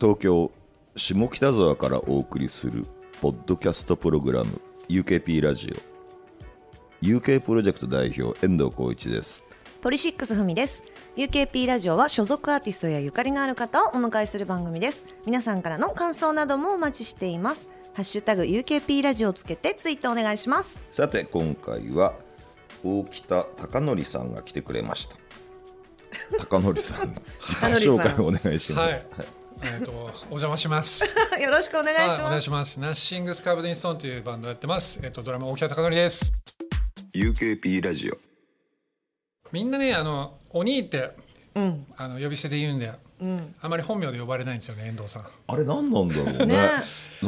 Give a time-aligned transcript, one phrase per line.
[0.00, 0.52] 東京
[0.94, 2.86] 下北沢からお送りする
[3.20, 5.74] ポッドキャストプログラム UKP ラジ
[7.02, 7.04] オ。
[7.04, 9.44] UK プロジェクト代表遠藤浩一です。
[9.80, 10.84] ポリシックスふみです。
[11.16, 15.04] UKP ラジオは所属アーティストやゆかりのある方をお迎えする番組です。
[15.26, 17.68] 皆さんからの感想などもお待ちしています。
[17.94, 20.80] ハッシュタグ UKP ラジオをつけてツイートお願いします。
[20.92, 22.14] さて今回は
[22.84, 25.16] 大北貴則さんが来てくれました。
[26.38, 31.04] 貴則さん 自己紹介をお願いします、はいえっとお邪魔します。
[31.40, 32.80] よろしくお願いしはい、おます願いします。
[32.80, 35.00] ナッシングスカーブディンストーンというバンドをやってます。
[35.02, 36.32] えっとドラマ大北貴則です。
[37.14, 38.18] UKP ラジオ
[39.50, 41.10] みんなねあのお兄って
[41.54, 45.26] うんあの呼び捨てで言うんで、うんあまり本名で呼ばれないんですよね遠藤さん。
[45.46, 46.56] あれ何なんだろうねね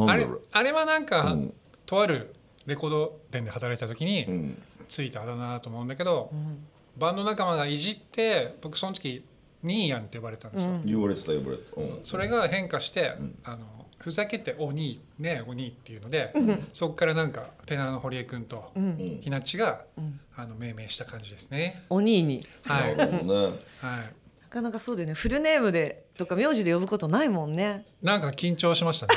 [0.07, 1.55] あれあれはなんか、うん
[1.87, 2.33] とある
[2.67, 9.25] レコード店で働いた時に、うんついたあだ名だと思うんだけど、んバンド仲間がいじって僕その時
[9.63, 10.71] ニーヤンって呼ばれてたんですよ。
[10.71, 10.83] うん。
[10.85, 12.01] 言われてた呼ばれてた、うん。
[12.05, 13.39] それが変化して、ん。
[13.45, 13.67] あの
[13.99, 16.33] ふざけて「お兄ねお兄」っていうので、
[16.73, 18.85] そこからなんかテナーの堀江君とうん。
[18.85, 20.21] うんひなっちが、ん。
[20.37, 21.83] あの命名した感じですね。
[21.91, 22.47] お兄に。
[22.63, 23.59] はい、なるほどね。
[23.81, 23.99] はい、
[24.43, 25.15] なかなかそうだよね。
[25.15, 27.85] フルネームでとか名字で呼ぶことないもんね。
[28.03, 29.15] なんか緊張しましたね。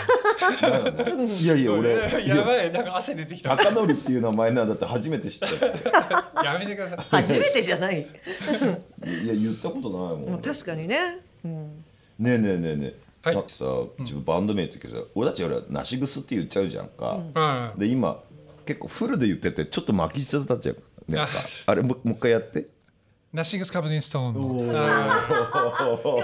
[1.39, 2.35] いやいや俺いや。
[2.35, 3.57] やばいなんか汗出てきた。
[3.57, 6.97] 貴則っていう名前なんだって初めて知っちゃってやめてください。
[7.11, 8.01] 初めてじゃない。
[8.01, 10.41] いや言ったことないもん。
[10.41, 11.83] 確かにね、うん、
[12.19, 13.35] ねえねえねえねえ、はい。
[13.35, 13.65] さっきさ
[13.99, 17.19] 自分バンド名って言うけどさ、俺たちほらなしぐすって言っちゃうじゃんか、
[17.73, 18.21] うん、で今
[18.65, 20.77] 結構フルで言っててちょっっと巻き舌立っちゃう
[21.09, 21.33] なんか
[21.67, 22.67] ああれももう一回やって。
[23.33, 24.33] ナッシングスカブディンストーン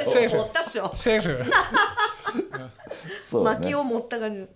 [0.06, 0.30] セー
[0.92, 0.96] フ。
[0.96, 1.44] セーフ。
[3.30, 3.60] そうだね。
[3.60, 4.48] 薪を持った感じ、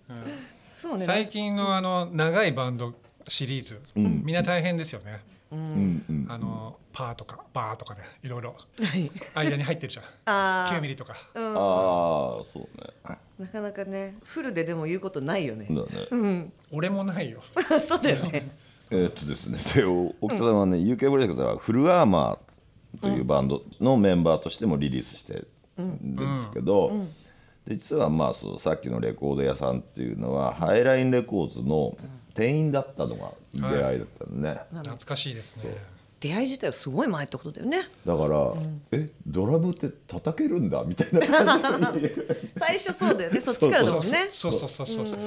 [0.76, 1.04] そうね。
[1.04, 2.92] 最近のあの長いバンド
[3.28, 5.22] シリーズ、みんな大変ですよね。
[5.52, 6.26] うんうん。
[6.28, 9.10] あのパーとかバーとかねいろいろはい。
[9.34, 10.04] 間に入ってるじゃん。
[10.26, 11.14] あ9ミリとか。
[11.34, 11.56] ー、うん。
[11.56, 13.18] ああそうね。
[13.38, 15.66] なかなかねフルででも言うことないよね。
[15.70, 15.86] だね。
[16.10, 16.52] うん。
[16.72, 17.42] 俺もないよ。
[17.86, 18.50] そうだよね。
[18.90, 19.58] えーっとですね。
[19.74, 25.34] でお奥さんはね UK プロジェクトではフルアーマーというバンドのメンバーとしてもリリースして
[25.76, 26.92] るんですけど、
[27.66, 31.96] で実はまあそうさっきのレコード屋さんっていうのはハイラインレコーズの
[32.34, 35.76] 店員だったのが出会いだったのね、懐かしいですね。
[36.20, 37.82] 出会い自体はすごい前ってことだよね。
[38.06, 38.52] だから、
[38.92, 42.14] えドラムって叩けるんだみたいな感じで
[42.56, 43.40] 最初そうだよね。
[43.40, 44.28] そっちからだもんね。
[44.30, 45.20] そうそうそうそうそう。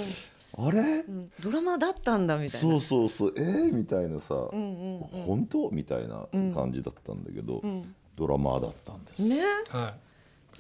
[0.58, 9.38] あれ、うんドラマーだったんだみたいなそうそうそうえー、みたいなさ、うんうん本当みたいな感じだったんだけど、んドラマーだったんです、ね
[9.70, 10.07] はい。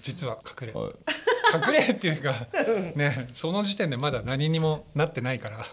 [0.01, 0.73] 実は隠れ。
[0.73, 0.93] はい、
[1.67, 2.47] 隠れっていうか
[2.95, 5.65] ねその時点でまだ何にもなってないから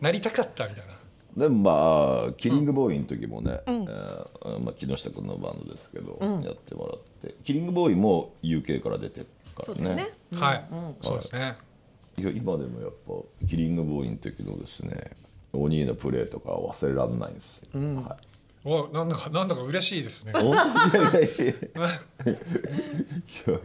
[0.00, 0.94] なりたかったみたいな。
[1.36, 9.74] でもまあキリングボーイの時もね、えーまあ、木下君のバンドですけど、やってもらってキリングボーイも UK から出てるからね。
[9.74, 10.10] そうだよね。
[10.32, 10.64] はい、
[11.00, 11.54] そうですね。
[12.18, 12.22] い。
[12.22, 15.12] や今でもやっぱキリングボーイの時のですね
[15.52, 18.29] お兄のプレーとか忘れられないんですよ、はい
[18.64, 20.32] おなんだかなんだか嬉しいですね。
[20.32, 20.54] 本
[20.92, 21.54] 当にいやいやいや。
[22.26, 22.38] い
[23.46, 23.60] や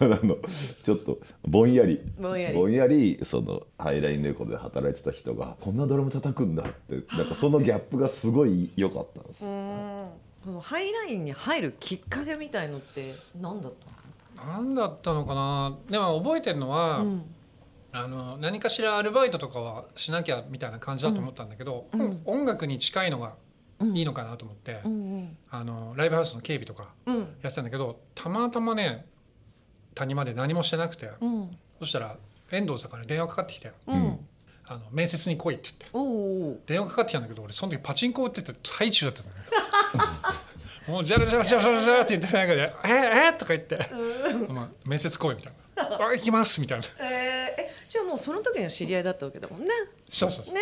[0.00, 0.36] あの
[0.84, 2.00] ちょっとぼんやり。
[2.18, 3.18] ぼんやり。
[3.22, 9.44] そのハイラインレコードで働いてた人がこんなドラム叩くんだってなんかそのギャップがすごい良かったんです。
[9.44, 10.08] ようん。
[10.44, 15.78] このハイラインに入るきっかけみたいのって何だった何だったのかな。
[15.88, 17.24] でも覚えてるのは、の、うん。
[17.92, 22.20] あの何かしらアルバイトとかはしなきゃみたいな感じだと思ったんだけど、うん。
[22.26, 23.34] 音楽に近いのが
[23.82, 27.18] いいのかなと思って、うんあのライブハウスの警備とかうん。
[27.18, 29.06] やってたんだけどたまたまね
[29.94, 31.56] 谷まで何もしてなくて、うん。
[31.78, 32.16] そしたら
[32.50, 34.18] 遠藤さんから電話かかってきてうん。
[34.68, 36.66] あの面接に来いって言って。
[36.66, 39.36] 電話かかってきたんだけど俺その時パチンコ打ってて最中だったんだよ
[40.88, 43.78] もうジャラジャラジャラジャラジャラって言ってる中で「えー、えー、とか言って
[44.48, 46.86] 「まあ、面接来い」みたいな「あ行きます」みたいな。
[47.00, 49.68] えー、えじゃあもうその時の知り合いだったわけだもんね。
[50.08, 50.54] そうそうそう。
[50.54, 50.60] ね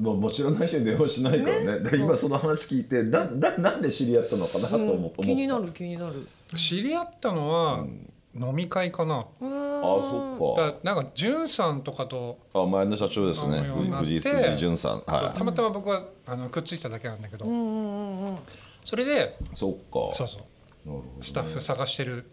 [0.00, 1.90] もうもちろんない人に電話しないからね。
[1.90, 6.26] で今その話聞いてなななんで知り合ったのかなと思って、気になる気になる。
[6.56, 7.86] 知り合ったのは
[8.34, 10.62] 飲み会かな、ああそっか。
[10.62, 13.60] だからなんか潤さんとかとあ前の社長ですね。
[14.00, 14.20] 藤井
[14.56, 15.02] 潤さん。
[15.06, 18.38] はたまたま僕はあのくっついただけなんだけど、うんうんうん
[18.82, 20.14] それでいそっか。
[20.14, 20.88] そうそう。
[20.88, 21.02] なるほどね。
[21.20, 22.24] スタッフ探してる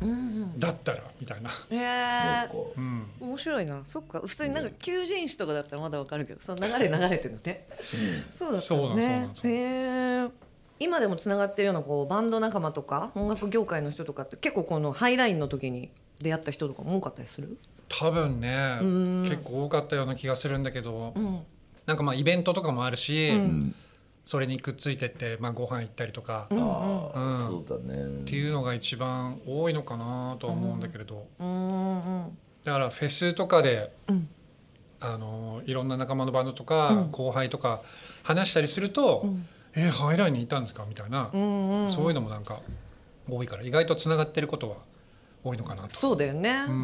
[0.00, 0.58] うんうん。
[0.58, 3.80] だったらみたいな、へえそうん、面白いな。
[3.84, 4.20] そっか。
[4.24, 7.66] 普通になんか求人誌とかだったらまだわかるけどその流れ流れてるのね。
[8.30, 10.28] そうだったのそうなんそうなねんそうへえ
[10.80, 15.90] 今でもつながってるようなこうバンド仲間とか音楽業界の人とかって結構このハイラインの時に
[16.20, 17.58] 出会った人とかも多かったりする？
[17.88, 19.22] 多分ねうん。
[19.22, 21.40] 結構多かったような気がするんだけど、うん。
[21.86, 23.30] なんかまあイベントとかもあるし、
[24.28, 28.24] それにくっついてって、まあ、ご飯行ったりとか、うんそうだね。
[28.26, 31.46] ていうのが一番多いのかなとは思うんだけれど、うん。
[31.46, 34.28] うんうんだからフェスとかで、うん。
[35.00, 37.10] あのいろんな仲間のバンドとか、うん。
[37.10, 37.80] 後輩とか
[38.22, 39.46] 話したりすると「ん。
[39.74, 42.60] えーハイラインにいたんですか?」みたいな、うんうんそういうのもなんか
[43.30, 44.76] 多いから意外とつながってることは
[45.42, 45.88] 多いのかなと。
[45.96, 46.74] そうだよね、うん。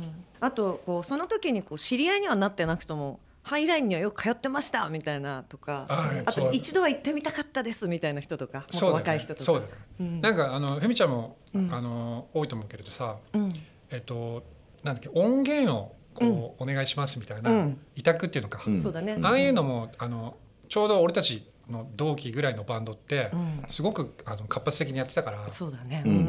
[0.00, 0.24] ん。
[0.40, 5.86] あとこうその時にこう知り合いにはなってなくともハイラインにはよく通ってましたみたいなとか
[6.26, 9.44] あと一度は行ってみたかったですみたいな人とかもっと若い人とか。
[9.44, 9.76] そうだよね。
[10.00, 10.20] うん。
[10.20, 11.72] なんかあのふみちゃんも、うん。
[11.72, 13.52] あの多いと思うけれどさうん。
[13.90, 14.44] えっと
[14.82, 17.80] なんだっけ音源をこう、お願いしますみたいな、うん。
[17.96, 18.78] 委託っていうのか、うん。
[18.78, 19.18] そうだね。
[19.22, 20.36] ああいうのもあの
[20.68, 23.64] ちょうど俺たちの同期ぐらいのバンドって、うん。
[23.68, 26.02] すごくあの活発的にやってたからそうだね。
[26.04, 26.22] ううんんう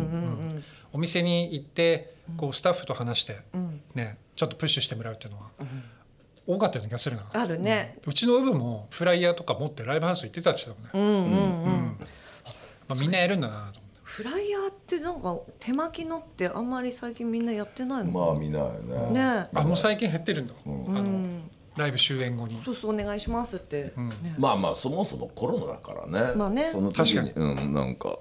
[0.57, 0.63] ん
[0.93, 3.37] お店に行ってこうスタッフと話して、
[3.95, 5.49] ね、ちょっとプッシュしてもらうっていうのは
[6.47, 7.25] 多かったような気がするな。
[7.33, 7.97] あるね。
[8.05, 11.27] うちのウブもフライヤーとか持ってライブハウス行ってたって言ってたもんね。
[11.29, 11.97] うんうんううんん
[12.87, 13.79] まあ、みんなやるんだなと思って。
[14.03, 18.11] フライヤーってなんか手巻きのってあんまり最近みんなやってないの？
[18.11, 21.49] まあ見ないよねねあもう最近減ってるんだ、うんうあのん。
[21.77, 22.59] ライブ終演後に。
[22.59, 23.93] そうそうお願いしますって。
[23.95, 28.17] うんねまあまあそもそもコロナだからね,、まあねその時に確うんなんか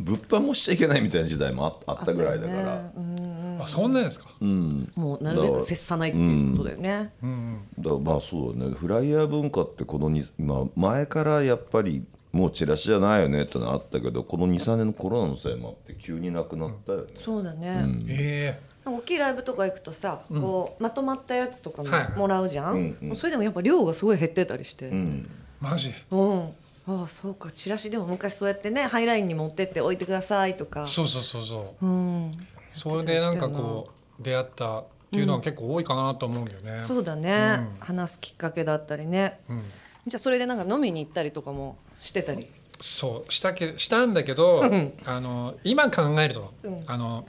[0.00, 4.26] 物販もしちゃいけないみたいな時代もああったぐらいだからねうんうんあそんなんですか？
[4.40, 4.92] うん。
[4.94, 7.12] もうなるべく接さないっていうことだよね。
[7.22, 7.82] うんうん。
[7.82, 8.74] だからまあそうだね。
[8.74, 17.82] フライヤー文化ってこのに、まあ、前からやっぱりもうチラシじゃないよねってのはあったけどこの23年のコロナのせいもあって急になくなったよね、そうだね。
[17.84, 18.06] うん。
[18.08, 20.42] え大きいライブとか行くとさ、うん。
[20.42, 22.18] こうまとまったやつとかもはい。
[22.18, 23.16] もらうじゃん、うんうん。
[23.16, 25.28] それでもやっぱ量がすごい減ってたりして、うん。
[25.28, 25.92] えマジ？
[26.10, 26.42] うん、
[26.86, 27.50] ああそうか。
[27.50, 30.86] チラシでも昔そうやってねハイラインに持ってって置いてくださいとか。
[30.86, 31.86] そうそうそうそう。
[31.86, 32.30] うん、
[32.78, 33.88] それでなんかこ
[34.20, 36.78] う出会ったっていうのは結構多いかなと思うんだよね。
[36.78, 37.80] そうだね、うん。
[37.80, 39.40] 話すきっかけだったりね。
[39.48, 39.62] うん。
[40.06, 42.46] じゃあそれでなんか飲みに行ったりとかもしてたり？
[42.80, 44.92] そうしたけしたんだけど、うん。
[45.04, 46.84] あの今考えると、うん。
[46.86, 47.26] あの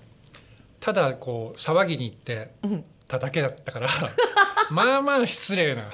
[0.79, 3.89] ただこう騒ぎに行ってうんただけだったから
[4.69, 5.89] まあまあ失礼な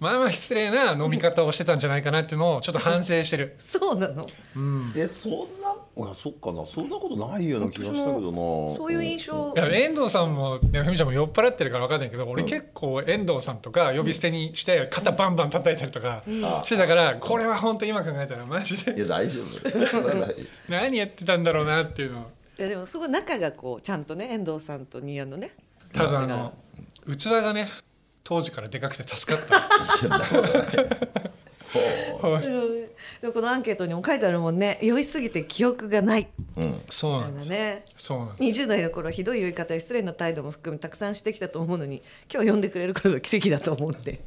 [0.00, 3.54] まあまあ失礼な飲み方をしてたんじゃないかなっていうのをちょっと反省してる。
[3.60, 4.26] そうなの？
[4.56, 5.32] うん、えそん
[5.62, 6.66] なあそっかな。
[6.66, 8.74] そんなことないような気がしたけどな。
[8.74, 9.54] そういう印象。
[9.56, 12.48] いや遠藤さんもねふみちゃんも酔っ払ってるから分かんないけど俺うん。
[12.48, 16.62] 結構遠藤さんとか呼び捨てにして肩バンバン叩いたりとかあ。
[16.64, 19.68] してたからこれは本当今考えたらマジいでや大丈夫。
[20.68, 22.24] 何やってたんだろうなっていうのを。
[22.58, 25.52] いやでもすごい仲がこうちゃんとね遠藤さんとニアのね
[25.94, 26.52] 多分あの
[27.10, 27.68] 器がね
[28.22, 29.60] 当時からでかくて助かった。
[31.50, 32.88] そう
[33.20, 37.48] でもこのアンケートにも書いてあるもんね酔いすぎて記憶がないうんそうななんんです。
[37.48, 38.60] だねそうなんです。
[38.62, 42.02] 20代の頃はひどい酔い方や失礼な態度も含めたくさんしてきたと思うのに
[42.32, 44.20] 今日呼んでくれることが奇跡だと思って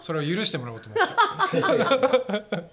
[0.00, 2.64] それを許してもらおうと思って。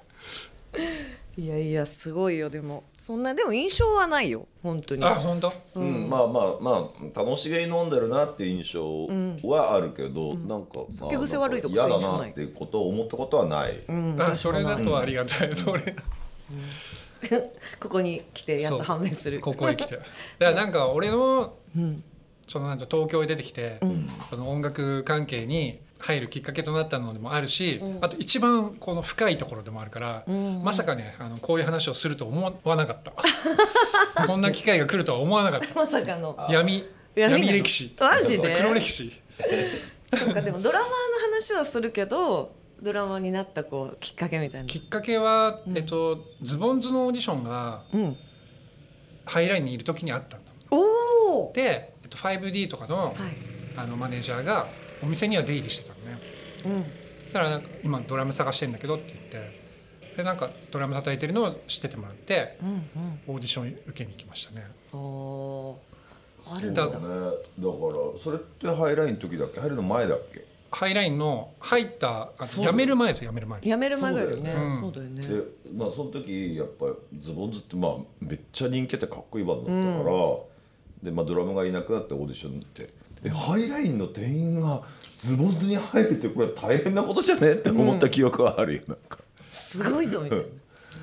[1.40, 2.50] いやいやすごいよ。
[2.50, 4.46] でもそんなでも印象はないよ。
[4.62, 5.06] 本当に。
[5.06, 5.54] あ本当？
[5.76, 9.08] うん、まあまあまあ楽しげに飲んでるなっていう印象
[9.48, 12.28] はあるけど、なんか酒癖悪いとか嫌だそういう印象ない？
[12.28, 15.56] なっていうことを思ったことはない、うんあそれだとありがたい。
[15.56, 15.96] それ。
[17.80, 19.40] ここに来てやっと判明する。
[19.40, 19.96] ここへ来て。
[19.96, 20.06] だか
[20.40, 22.04] らなんか俺のうん。
[22.50, 23.80] そのなんか東京へ出てきて、
[24.32, 27.98] その音楽関係に入るきっかけとなったのでもあるし、うん。
[28.02, 30.64] あと一番この深いところでもあるから、うん。
[30.64, 33.14] まさかねあのこういう話をすると思わなかった。
[34.26, 35.76] こんな機会が来るとは思わなかった。
[35.76, 36.36] まさかの。
[36.50, 37.96] 闇闇歴史。
[38.00, 38.56] マジで？
[38.58, 39.22] 黒歴史。
[40.18, 40.94] そうかでもドラマーの
[41.36, 44.68] 話はするけどドラマーになったこうきっかけみたいな。
[44.68, 48.18] きっかけは、えっと、ズボンズのオーディションがうん。
[49.26, 53.16] ハイラインにいる時にあったんだおおで、えっと、5D とかの,、はい。
[53.78, 54.68] あのマネージャーが
[55.04, 56.20] お店には出入りしてたのね。
[56.66, 56.84] うん。
[57.28, 59.60] だからなんか今ドラム探してんだけどって言って。
[60.18, 62.84] でなんかドラム叩いてるのを知っててもらってうんうん。
[63.28, 64.66] オーディション受けに行きましたね。
[64.92, 66.86] あるんだ。
[66.88, 67.16] だそうだね。
[67.16, 69.60] だからそれってハイラインの時だっけ？
[69.62, 70.46] 入るの前だっけ？
[70.72, 73.60] ハイラインの入った辞める前です辞める前。
[73.64, 74.80] やめる前ぐらいだよね。
[74.82, 75.24] そうだよね。
[75.24, 75.42] そうだよね。
[75.42, 80.18] でまあその時やっぱりズボンズってまあめっちゃ人気あってかっこいいバンドだったから、
[81.04, 82.90] でまあドラムがいなくなってオーディションって
[83.24, 84.82] えハイラインの店員が
[85.22, 87.54] ズボンズに入るってこれ大変なことじゃね？
[87.54, 89.20] って思った記憶はあるよなんか、
[89.52, 90.46] すごいぞみたいな。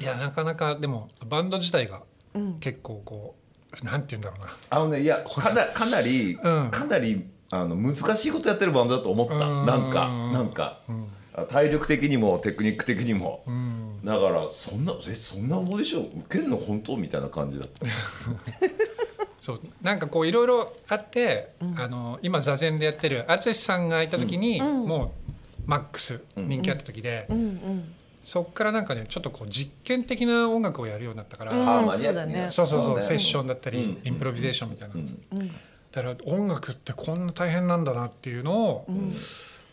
[0.01, 2.03] いやなかなかでもバンド自体が
[2.35, 2.59] うん。
[2.61, 3.35] 結構こ
[3.83, 4.57] うなんて言うんだろうな。
[4.71, 6.71] あのねいやかなかなり、うん。
[6.71, 9.35] かなりあの難しいことやってるバンドだと思った。
[9.35, 9.67] うん。
[9.67, 10.81] なんかなんか。
[10.89, 11.07] うん。
[11.35, 13.43] あ体力的にもテクニック的にも。
[13.47, 14.01] うん。
[14.03, 16.57] だからそんなえそんなオーディション受けるの？
[16.57, 16.97] 本当？
[16.97, 17.85] みたいな感じだった
[19.47, 24.89] そうなんかこういろいろあって、あの今座禅でやってる淳さんがいた時に、うん。
[24.89, 25.31] もう
[25.67, 27.39] マックス人気あった時で、うん。
[27.39, 27.95] うん。
[28.25, 32.49] そっからなんかねちょっとこう実験的な音楽をやるようになったから、そうだね。
[32.51, 34.09] そうそうそうねセッションだったり、うん。
[34.09, 35.49] インプロビゼーションみたいな、うん。
[35.93, 38.87] だから音楽ってこんな大変なんだなっていうのを、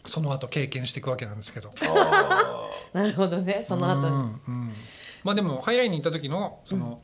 [0.06, 1.74] その後経験していくわけなんですけど。
[1.82, 4.74] あ なるほどねその後に、うんうん。
[5.24, 7.01] まあでもハイラインに行った時のその、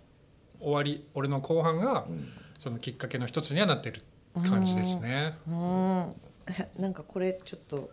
[0.59, 2.05] 終わり俺の後半が、
[2.59, 4.03] そのきっかけの一つにはなってる
[4.47, 5.37] 感じですね。
[5.47, 6.13] うん。
[6.77, 7.89] なんかこれちょっと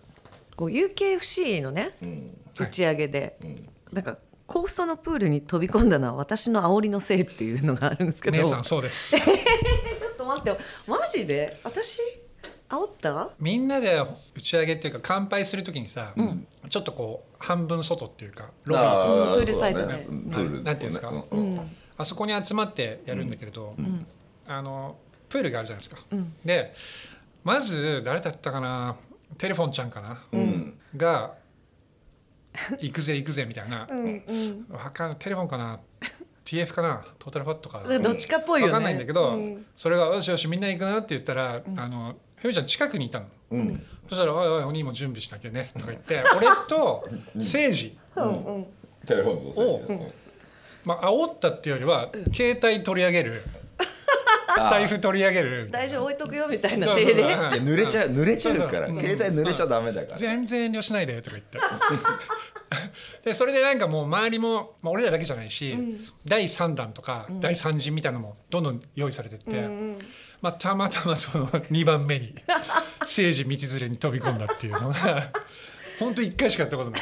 [0.57, 2.41] こう UKFC のねーうん。
[2.59, 3.69] 打ち上げで、ん。
[3.95, 8.37] なんか高層のプールに飛び込んだのは私の煽りのせいっていうのがあるんですけど。
[8.39, 9.15] 姉さんそうです。
[9.19, 10.61] ちょっと待って。
[10.87, 11.61] マジで？
[11.65, 11.99] 私
[12.69, 13.31] 煽った？
[13.39, 13.97] みんなで
[14.35, 16.15] 打ち上げっていうか乾杯する時にさ、
[16.71, 21.11] ちょっとこう半分外っていうかロビーとプールサイドねプールなんていうんですか？
[21.11, 21.55] ううん。
[21.55, 21.77] ん。
[21.99, 24.07] あそこに集まってやるんだけれど、ん
[24.49, 24.97] あの
[25.29, 26.05] プールがあるじゃないですか。
[26.11, 26.33] うん。
[26.45, 26.75] で
[27.45, 28.97] まず誰だったかな
[29.39, 30.79] テレフォンちゃんかな、うん。
[30.97, 31.35] が
[32.81, 34.67] 「行くぜ行くぜ」みたいな、うんうん。
[34.71, 35.81] わかんないテレフォンかな
[36.45, 37.83] TF かなトータルファットか。
[37.99, 38.73] どっちかっぽいよね。
[38.73, 39.67] わかんないんだけど、うん。
[39.77, 43.27] それが「よしよしみんな行くな」って言ったら、あのふみちゃん近くにいたの。
[43.51, 43.87] うん。
[44.09, 48.67] そしたら「おいおいお兄も準備しなきゃね」とか言って俺と誠治を
[50.85, 53.43] まあ煽ったっていうよりは携帯取り上げる
[54.63, 57.25] 財布取り上げる大丈夫置いとくよみたいな手で。
[57.25, 58.87] 濡れちゃう濡れちゃうから。
[58.89, 60.19] 携帯濡れちゃダメだから。
[60.19, 61.59] 全然遠慮しないでとか言って
[63.25, 65.77] でそれでなんかもう周りも、まあ、俺らだけじゃないし、
[66.27, 69.69] 第3弾とか、第3陣みたいなのもどんどん用意されてって、
[70.41, 72.35] まあ、たまたまその2番目に
[73.01, 75.31] 政治道連れに飛び込んだっていうのが
[75.99, 77.01] 本当1回しかやったことない。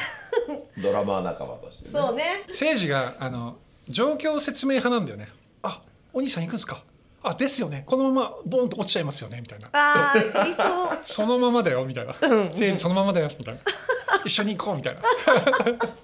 [0.81, 1.91] ドラマー仲間としてね。
[1.91, 2.23] そうね。
[2.47, 3.57] 政治があの
[3.87, 5.27] 状況説明派なんだよね。
[5.63, 5.81] あ。
[6.13, 6.83] お兄さん行くんですか？
[7.29, 7.83] あですよね。
[7.85, 9.67] このままボーンと落ちちゃいますよねみたいな。
[9.73, 10.67] ああ言いそう。
[11.05, 12.13] そのままだよみたいな。
[12.13, 13.61] 政治そのままだよみたいな。
[14.25, 15.01] 一緒に行こうみたいな。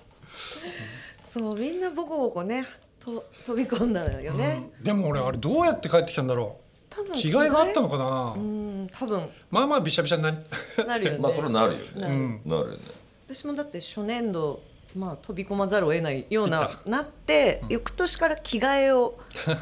[1.21, 2.67] そうみんなボコボコね
[2.99, 6.59] と飛び込んだのよね、でも俺あれどうやって帰ってきたんだろ
[6.89, 9.29] 多分う着替えがあったのかな、うん多分。
[9.49, 10.37] まあまあびしゃびしゃになり。
[10.85, 11.17] なるよね。
[11.19, 12.13] まあそれなるよなる。
[12.13, 12.49] ねうん。
[12.49, 12.79] なるよね。
[13.27, 14.61] 私もだって初年度
[14.95, 19.19] まあ飛び込まざるを得ないようななって、翌年から着替えを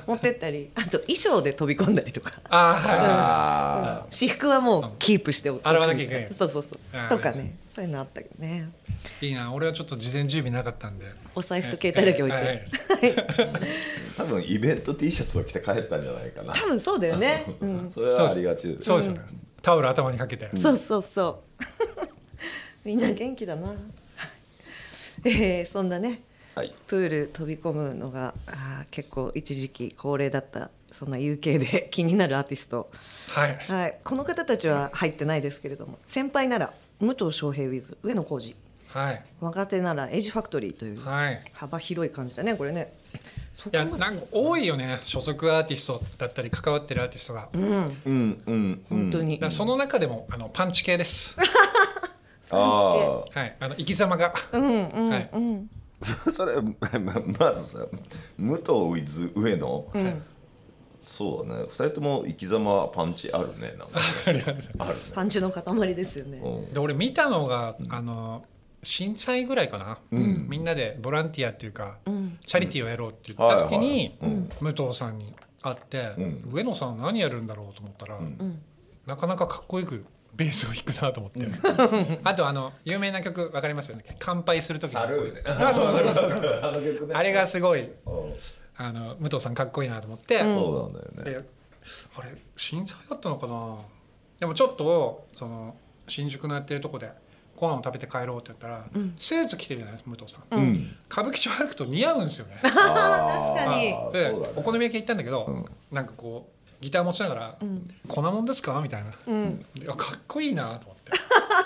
[0.08, 2.34] 持ってったり あと衣装で飛び込んだりとか。
[2.50, 5.68] ああはいあ私服はもうキープしておく。
[5.68, 6.34] 洗わなきゃいけない。
[6.34, 7.10] そうそうそう。
[7.10, 7.56] とかね。
[7.74, 8.70] そういうのあったけどね。
[9.22, 9.54] いいな。
[9.54, 11.06] 俺はちょっと事前準備なかったんで。
[11.36, 12.66] お財布と携帯だけ置いて、はい。
[14.18, 16.54] 多分イベント T シャツを着て帰ったんじゃないかな。
[16.54, 18.84] 多分そうだよね、 うん、それはありがちです。
[18.84, 19.08] そうです。
[19.08, 19.22] よね、
[19.62, 21.66] タオル頭にかけて、そうそうそう。
[22.84, 23.74] みんな元気だな
[25.26, 26.22] えー、そんなね
[26.56, 26.74] はい。
[26.88, 32.90] プール飛び込むのがあー結構一時期恒例だったそんな UK で 気になるアーティスト、
[33.30, 33.56] はい。
[33.68, 38.56] はい、この方たちは入ってないですけれども先輩なら武藤翔平 with 上野浩二
[38.88, 39.24] はい。
[39.40, 41.42] 若手ならエイジファクトリーというはい。
[41.54, 42.92] 幅広い感じだねこれね。
[43.72, 47.62] いやなんか多いよね所属アーティストだったり関わってるアーティストが、うん。
[47.62, 48.86] うんうんうん。
[48.90, 51.36] 本当に、らその中でもあのパンチ系です
[52.52, 53.58] あはい。
[53.60, 54.34] あの生き様が。
[54.52, 55.30] うんうんはい。
[56.32, 56.72] それま
[57.40, 57.86] まずさ
[58.38, 60.24] 武藤 with 上野うん
[61.02, 61.64] そうだね。
[61.64, 65.02] 二人とも生き様パンチあるねなんかあるね。
[65.14, 66.40] パンチの塊ですよね。
[66.40, 66.74] うん。
[66.74, 68.44] で俺見たのが、あの
[68.84, 70.48] 震災ぐらいかな、うん。
[70.50, 72.38] みんなでボランティアっていうか、うん。
[72.46, 74.50] チャリティーをやろうって言った時に、はいはいうん。
[74.60, 76.50] 武藤さんに会って、うん。
[76.52, 78.62] 上野さん何やるんだろうと思ったら、うん。
[79.06, 80.06] なかなかかっこよく
[80.40, 81.46] ベースを弾くなと思って、
[82.24, 84.06] あとあの有名な曲わかりますよね？
[84.20, 85.06] 乾杯する時あ
[85.74, 86.30] そうそうそうそう。
[86.32, 87.14] そうあの曲ね。
[87.14, 87.92] あれがすごいうん。
[88.78, 91.24] あの武藤さんかっこいいなと思って、そうなんだよね。
[91.24, 91.50] で
[92.18, 93.78] あれ震災だったのかな？
[94.40, 95.76] でもちょっとその
[96.08, 97.12] 新宿のやってるとこで
[97.58, 98.86] ご飯を食べて帰ろうって言ったら、
[99.20, 100.98] スーツ着てるじゃないですか武藤さん、うん。
[101.12, 102.58] 歌舞伎町歩くと似合うんですよね。
[102.64, 103.94] 確かに。
[104.56, 105.66] お好み焼き行ったんだけど、うん。
[105.92, 107.88] なんかこうギター持ちながら「ん。
[108.08, 109.66] 粉もんですか?」みたいな、うん。
[109.76, 111.12] いやかっこいいなと思って。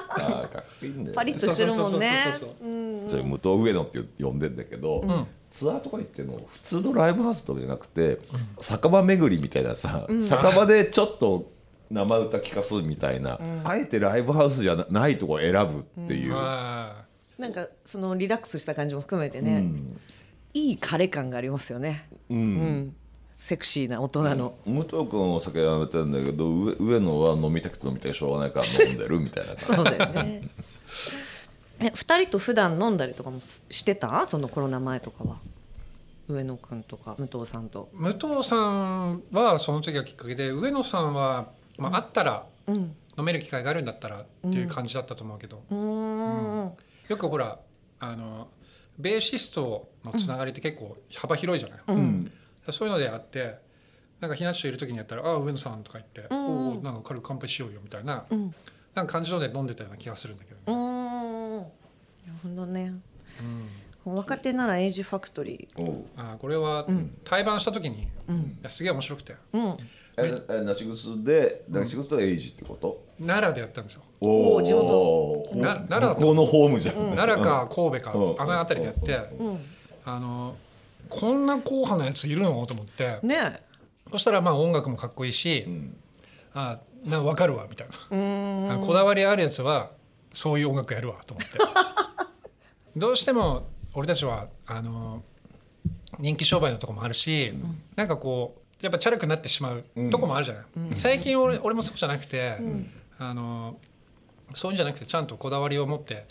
[0.10, 1.84] あーかっこいいんだよパリッとしてるもんね。
[1.86, 8.20] そうそうそうそううんじゃあ武藤上野って呼んでんだけど、んツアーとか行っても普通のライブハウスとかじゃなくて、
[8.60, 11.52] 酒場巡りみたいなさ、酒場でちょっと
[11.92, 17.06] 生歌聴かすみたいな、あえてライブハウスじゃなないとこ選ぶっていう、あ
[17.38, 20.00] なんかそのリラックスした感じも含めてね、うん
[20.56, 22.96] いい枯れ感がありますよね、うんうん
[23.44, 29.66] セクシーな大人の、武藤君お酒やめてんだけど上上野は飲みたくて飲みたいしょうがないから飲んでるみたいな感じ。
[29.76, 30.50] そうだよね。
[31.80, 34.26] え二人と普段飲んだりとかもしてた？
[34.28, 35.40] そのコロナ前とかは。
[36.30, 37.90] 上野くんとか武藤さんと。
[37.92, 42.96] 武藤さんはその時がきっかけで上野さんは、まあ、会ったらうん。
[43.18, 46.72] 飲める機会があるんだったらっていう感じだったと思うけど、うーん。
[47.10, 47.60] よくほら
[48.00, 48.48] あの
[48.98, 52.32] ベーシストのつながりって結構幅広いじゃない、うん
[52.72, 53.58] そういうのであって
[54.22, 56.38] なんかひなっちといる時にやったら「ああ上野さん」とか言って「うん。
[56.38, 58.56] おおなんか軽く乾杯しようよ」みたいな、うん。
[58.96, 60.76] なんか感じので飲んでたような気がするんだけどうね。
[60.76, 61.58] ん。
[61.58, 61.70] なる
[62.44, 62.94] ほどね。
[64.06, 64.16] うん。
[64.16, 66.06] 若手ならエイジファクトリおう。
[66.16, 67.12] あーこれはん。
[67.24, 68.60] 対バンした時に、いうん。
[68.62, 69.34] やすげえ面白くて。
[69.34, 69.78] ーうん。
[70.16, 73.04] ええナチグスでナチグスとエイジってこと？
[73.20, 74.04] 奈良でやったんですよ。
[74.22, 75.56] おおー地元。
[75.56, 76.96] な奈良こうのホームじゃん。
[77.16, 78.42] 奈良か神戸かうん。
[78.42, 79.60] あの辺りでやってうん。
[80.06, 80.56] あの
[81.20, 82.66] こんな硬派なやついるの？
[82.66, 83.20] と思って。
[83.24, 83.62] ね
[84.12, 85.98] そしたらまあ音楽もかっこいいし、うん。
[86.54, 88.80] あな分かるわみたいな。
[88.80, 89.92] こだわりあるやつは
[90.32, 91.58] そういう音楽やるわと思って。
[92.96, 95.24] どうしても俺たちはあの
[96.20, 97.54] 人気商売のとこもあるし、
[97.96, 100.66] なんかこうやっぱチャラくなってしまうとこもあるじゃない、
[100.96, 102.58] 最近俺俺もそうじゃなくて、
[103.18, 103.78] あの
[104.54, 106.28] そういうんじゃなくてちゃんとこだわりを持って、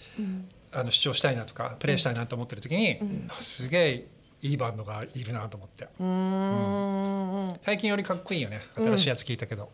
[0.70, 2.98] あの主張したいなとかプレイしたいなと思ってる時に、
[3.28, 4.06] あすげえ
[4.42, 5.84] いいバンドがいるなと思って。
[5.84, 7.60] うーん。
[7.64, 8.60] 最近よりかっこいいよね。
[8.74, 9.70] 新しいやつ聞いたけど、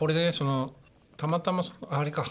[0.00, 0.72] 俺でねその
[1.16, 2.24] たまたまあれか、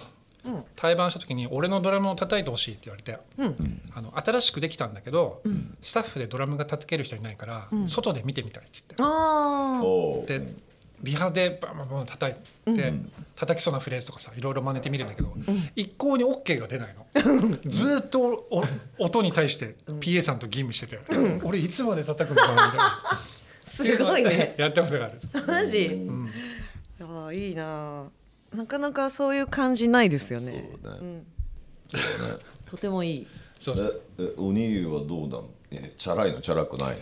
[0.75, 3.81] 対バンした時に俺のドラムを叩いてほしいって言われて、うん。
[3.93, 5.43] あの新しくできたんだけど、
[5.81, 10.39] スタッフでドラムが叩ける人いないから、外で見てみたいって言って。
[10.39, 10.66] で
[11.03, 12.35] リハでバンバンバン叩
[12.71, 12.93] いて、
[13.35, 15.33] 叩きそうなフレーズとかさいろいろ真似てみるんだけど、
[15.75, 17.05] 一向に OK が出ないの。
[17.65, 18.63] ずーっとお
[19.03, 20.99] 音に対して PA さんと吟味してて、
[21.43, 23.01] 俺いつまで叩くのかなみたいな。
[23.67, 24.55] すごいね。
[24.57, 25.85] やったことがある、マジ？
[25.87, 26.31] うん。
[26.99, 28.05] あーいいな
[28.55, 30.69] なかなかそういう感じないですよね。
[30.81, 31.21] そうだね。
[31.93, 32.39] うだね。
[32.65, 33.27] とてもいい。
[33.59, 34.01] そうそう。
[34.19, 36.41] ええおにぎりはどうなのえチャラいの？
[36.41, 37.01] チャラくないの？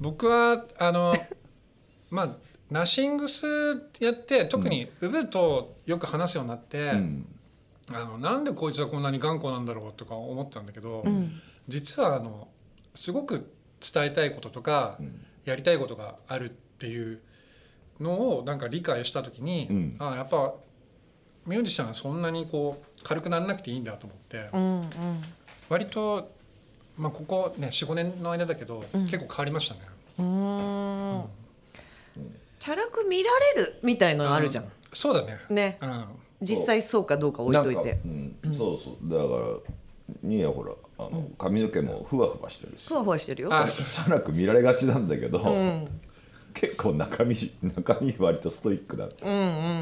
[0.00, 1.16] 僕はあの
[2.10, 2.36] まあ
[2.72, 3.44] ナッシングス
[4.00, 7.26] やって特にウブとよく話すようになって、うん。
[7.90, 11.40] あのなんでこいつはこんなに頑固なんだろうとか思ってたんだけど、ん。
[11.68, 12.48] 実はあの
[12.94, 15.26] すごく伝えたいこととか、ん。
[15.44, 17.20] やりたいことがあるっていう
[18.00, 19.96] のをなんか理解した時に、うん。
[19.98, 20.54] あやっぱ
[21.44, 24.88] ミュージシャンはそんなにこう軽くならなくていいんだと思って、うんうん。
[25.68, 26.30] 割と、
[26.96, 29.80] まあ、ここね45年の間だけど、結構変わりましたね。
[30.18, 31.41] うーん
[32.62, 34.64] チャラく見られるみたいのあるじゃん。
[34.92, 35.40] そうだね。
[35.50, 35.78] ね。
[35.82, 36.04] うん。
[36.42, 37.98] 実際そうかどうか置いといて。
[38.04, 38.36] うん。
[38.54, 39.10] そうそう。
[39.10, 39.72] だから
[40.22, 42.86] ニーヤほらあの髪の毛もふわふわしてるし。
[42.86, 43.48] ふわふわしてるよ。
[43.52, 45.88] あチャラく見られがちなんだけど、うん。
[46.54, 47.34] 結構中身
[47.74, 49.38] 中身割とストイックだうんう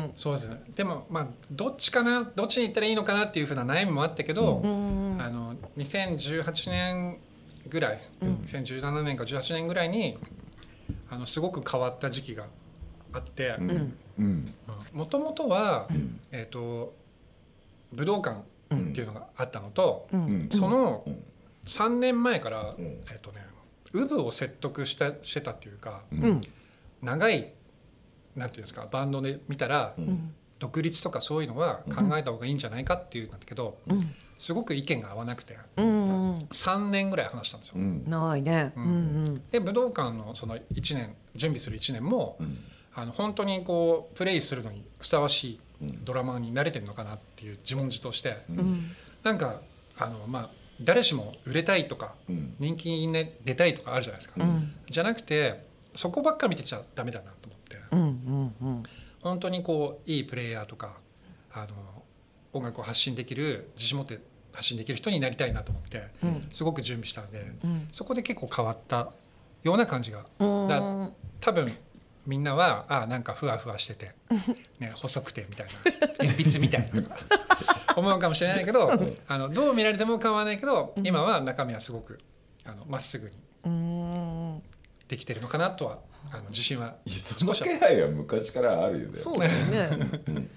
[0.06, 0.12] ん。
[0.16, 0.62] そうですね。
[0.74, 5.20] でもまあどっちかなどっちに行ったらいいのかなっていうふうな悩みもあったけど、うん。
[5.20, 7.18] あの2018年
[7.68, 10.16] ぐらい、2017年か18年ぐらいに
[11.10, 12.46] あのすごく変わった時期が
[13.12, 13.94] あってうん。
[14.18, 14.54] うん。
[14.92, 15.88] もともとは、
[16.30, 16.94] えー、と
[17.92, 18.42] 武道館
[18.74, 20.48] っていうのがあったのと、うん。
[20.50, 21.22] そのうん。
[21.66, 22.74] 3年前から、ん。
[22.78, 23.44] えっ、とね
[23.92, 26.02] ウブを説得したしてたっていうか、
[27.02, 27.52] 長い
[28.36, 30.34] なんていうんですかバンドで見たら、ん。
[30.58, 34.14] 独立とかそういうのは考えた方がいいんじゃないかっていうんだけど、うん。
[34.38, 35.86] すごく意見が合わなくてうん。
[35.86, 37.74] うん3年ぐらい話したんですよ。
[37.76, 38.04] うん。
[38.08, 38.72] 長いね。
[38.76, 38.84] うん。
[38.84, 42.58] うんで武道館のその1年準備する1年も、うん
[42.94, 45.60] あの本当にこうプレイするのにふさわしい
[46.04, 48.90] ドラマーに慣れてるのかなっていう自問自答して、うん。
[49.22, 49.60] なんか
[49.96, 50.50] あのまあ
[50.82, 52.54] 誰しも売れたいとかうん。
[52.58, 54.74] 人気に、ね、出たいとかあるじゃないですか、うん。
[54.88, 57.78] じゃなくてそこばっか見てちゃダメだなと思って。
[57.92, 58.82] うんうんうん。
[59.22, 60.96] 本当にこういいプレイヤーとか
[61.52, 62.02] あの
[62.52, 64.18] 音楽を発信できる自信持って
[64.52, 66.48] 発信できる人になりたいなと思って、うん。
[66.50, 67.88] すごく準備したんで、うん。
[67.92, 69.12] そこで結構変わった
[69.62, 70.68] ような感じがうん。
[70.68, 71.72] だ多分
[72.26, 74.12] みんなはあなんかふわふわしてて、
[74.78, 77.16] ね、 細くてみたいな鉛筆みたいとか。
[77.96, 78.90] 思うかもしれないけど
[79.26, 82.20] あのどう見られても構わないけど今は中身はすごく
[82.64, 84.62] あのまっすぐにうん。
[85.08, 85.98] できてるのかなとは
[86.30, 89.16] あの自信はいやその気配は昔からあるよね。
[89.16, 90.48] そうだよね。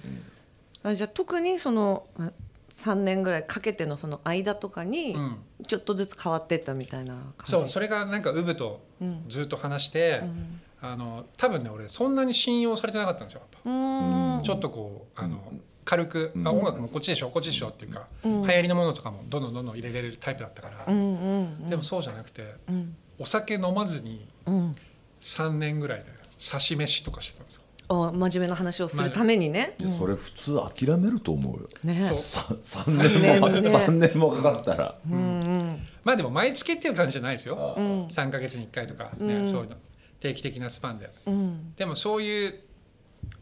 [0.83, 2.31] あじゃあ特にそのあ
[2.69, 5.37] 3年ぐらいかけてのその間とかにうん。
[5.65, 7.51] ちょっとずつ変わってったみたいな感じ？
[7.51, 9.25] そうそれがなんかウブとうん。
[9.27, 13.69] ずっと話して、うんあの多分ね俺そんなに信用されてなかったんですよやっぱ。
[13.69, 14.43] うん。
[14.43, 15.39] ちょっとこうあの、
[15.85, 16.45] 軽く、うん。
[16.45, 18.41] あ音楽もこっちでしょこっちでしょっていうか、うん。
[18.43, 21.69] 流行りのものとかもどんどんどんどん入れられるタイプだったから、うんうんうん。
[21.69, 22.97] でもそうじゃなくてうん。
[23.17, 24.75] お酒飲まずにうん。
[25.21, 26.05] 3年ぐらいで
[26.37, 27.61] 刺し飯とかしてたんですよ。
[27.87, 29.77] あ真面目な話をするためにね。
[29.97, 31.69] それ普通諦めると思うよ。
[31.81, 32.01] ね。
[32.09, 32.59] そう。
[32.61, 34.95] さ三年も三年もかかったら。
[35.09, 35.87] うんうん。
[36.03, 37.75] まあでも毎月っていう感じじゃないですよ。
[37.77, 38.05] あうん。
[38.07, 39.47] 3か月に1回とかね、うん。
[39.47, 39.77] そういうの
[40.23, 41.11] 定期的なスパンで。
[41.25, 41.75] うん。
[41.75, 42.59] でもそういう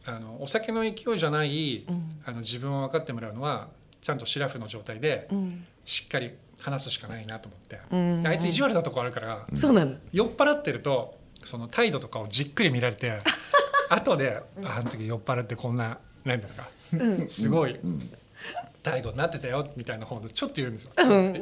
[0.06, 2.22] あのお酒の勢いじゃない、うん。
[2.26, 3.70] あの自分を分かってもらうのは
[4.02, 5.66] ちゃんとシラフの状態でうん。
[5.86, 8.28] しっかり話すしかないなと思って、うん。
[8.28, 9.96] あいつ意地悪なとこあるから、そうなの。
[10.12, 13.20] 酔っ払ってるとその態度とかをじっくり見られて
[13.90, 16.68] 後で「ああの時酔っ払ってこんな何ですか、
[17.28, 17.80] すごい
[18.84, 20.92] 態度になってたよ」みたいな方でちょっと言うんですよ、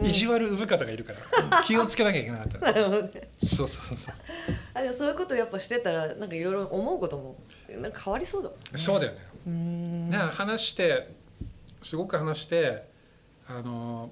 [0.03, 1.63] 意地悪産方がいるから。
[1.63, 2.59] 気をつけなきゃいけなかった。
[2.59, 4.15] なるほどねそうそうそう。
[4.73, 7.35] あでもそういうことやっぱしてたらなんかいろいろ思うことも
[7.69, 9.19] なんか変わりそうだもんそうだよね。
[10.09, 11.09] うだから話して
[11.81, 12.83] すごく話して
[13.47, 14.11] あの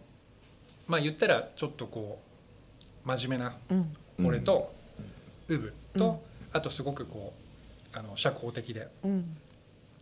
[0.87, 2.21] まあ言ったらちょっとこ
[3.05, 3.93] う真面目なうん。
[4.25, 4.73] 俺と
[5.47, 7.33] ウブと、あとすごくこ
[7.93, 9.37] うあの社交的でうん。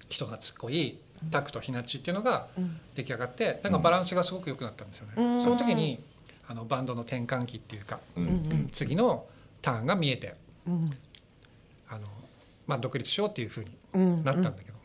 [0.08, 1.00] 人がつっこい
[1.32, 2.80] タクとひなっちっていうのがうん。
[2.96, 5.14] 出来上がってなんかバランスがすごく良くなったんですよね。
[5.18, 5.42] うん。
[5.42, 6.02] その時に
[6.48, 8.70] あのバンドの転換期っていうかうんうん。
[8.72, 9.26] 次の
[9.62, 10.36] ターンが見えて
[10.68, 10.86] うん。
[11.90, 12.08] あの、
[12.68, 14.78] まあ、独立しようっていうふうにうんなったんだけど、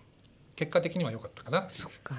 [0.57, 1.61] 結果的には良かったかな。
[1.61, 2.15] っていうそっか。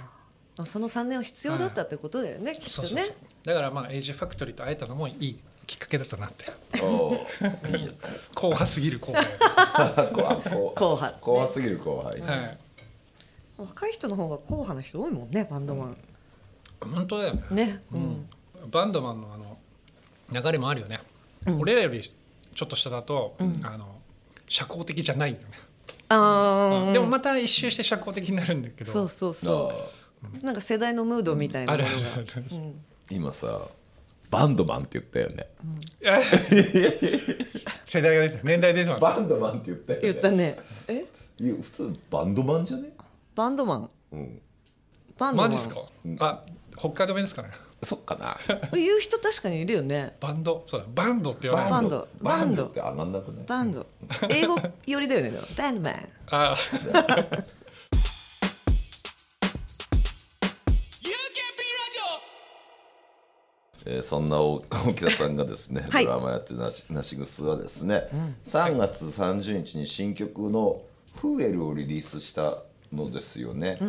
[0.57, 2.69] あその3年は必要だったってことだよね、きっとね。
[2.69, 3.15] そうそうそう。
[3.43, 6.45] だからまあエイジファクトリーと会えたのもいいきっかけだったなって。
[8.35, 12.57] 硬派すぎる後輩、か こあこ後輩後輩すぎる後輩、はい、
[13.61, 15.97] 若い人の方が硬派な人多いもんねバンドマン、
[16.79, 17.43] 本当だよね。
[17.51, 17.83] ね。
[17.91, 18.29] うん。
[18.69, 19.57] バンドマンのあの
[20.31, 20.99] 流れもあるよね、
[21.45, 21.59] うん。
[21.59, 23.59] 俺らよりちょっと下だと、うん。
[23.63, 24.01] あの
[24.47, 25.53] 社交的じゃないんだよね、
[26.09, 28.91] ああでもまた一周して社交的になるんだけど。
[28.91, 32.13] そうそうそあうなんか世代のムードみたいなあるものが。
[32.13, 32.57] あるあるうん。
[32.57, 32.73] ー
[33.09, 33.67] 今さ
[34.29, 35.47] バンドマンって言ったよね。
[36.01, 36.21] いや
[37.85, 38.41] 世代が出てる。
[38.43, 39.01] 年代出てます。
[39.01, 40.07] バンドマンって言ったよね。
[40.07, 40.57] 言ったね。
[40.87, 41.05] え？
[41.39, 42.93] いや普通バンドマンじゃね？
[43.41, 43.89] バンドマン。
[44.11, 44.41] うん。
[45.17, 45.49] バンドマン。
[45.51, 45.81] マジですか、
[46.19, 46.43] あ
[46.77, 47.49] 北海道弁ですかね。
[47.81, 48.37] そっかな。
[48.73, 50.15] 言う人確かにいるよね。
[50.19, 50.61] バンド？
[50.67, 52.07] そうだバンドって言わないバンド。
[52.21, 52.65] バンド。
[52.67, 53.45] って上がんなくない？
[53.47, 53.87] バンド。
[54.29, 55.47] 英語寄りだよねでも。
[55.57, 56.09] バンドマン。
[56.29, 56.55] あ
[63.85, 66.05] えーそんな大大木田さんがですね、はい。
[66.05, 68.03] ドラマやってるなしなしぐすはですね、
[68.45, 70.83] 3月30日に新曲の
[71.19, 72.59] 「フーエル」をリリースした
[72.93, 73.79] のですよね、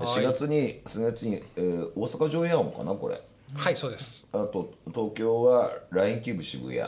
[0.00, 3.20] 4月に4月に、えー大阪城ヤオンかなこれ。
[3.54, 4.26] はいそうです。
[4.32, 6.80] あと東京は LINE キューブ渋谷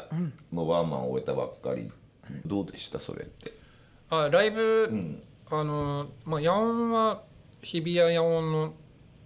[0.53, 1.91] のワンマンを終えたばっかり、
[2.47, 3.53] どうでしたそれって？
[4.11, 5.23] あライブ、ん。
[5.51, 7.23] あのまあ野音は
[7.63, 8.73] 日比谷野音の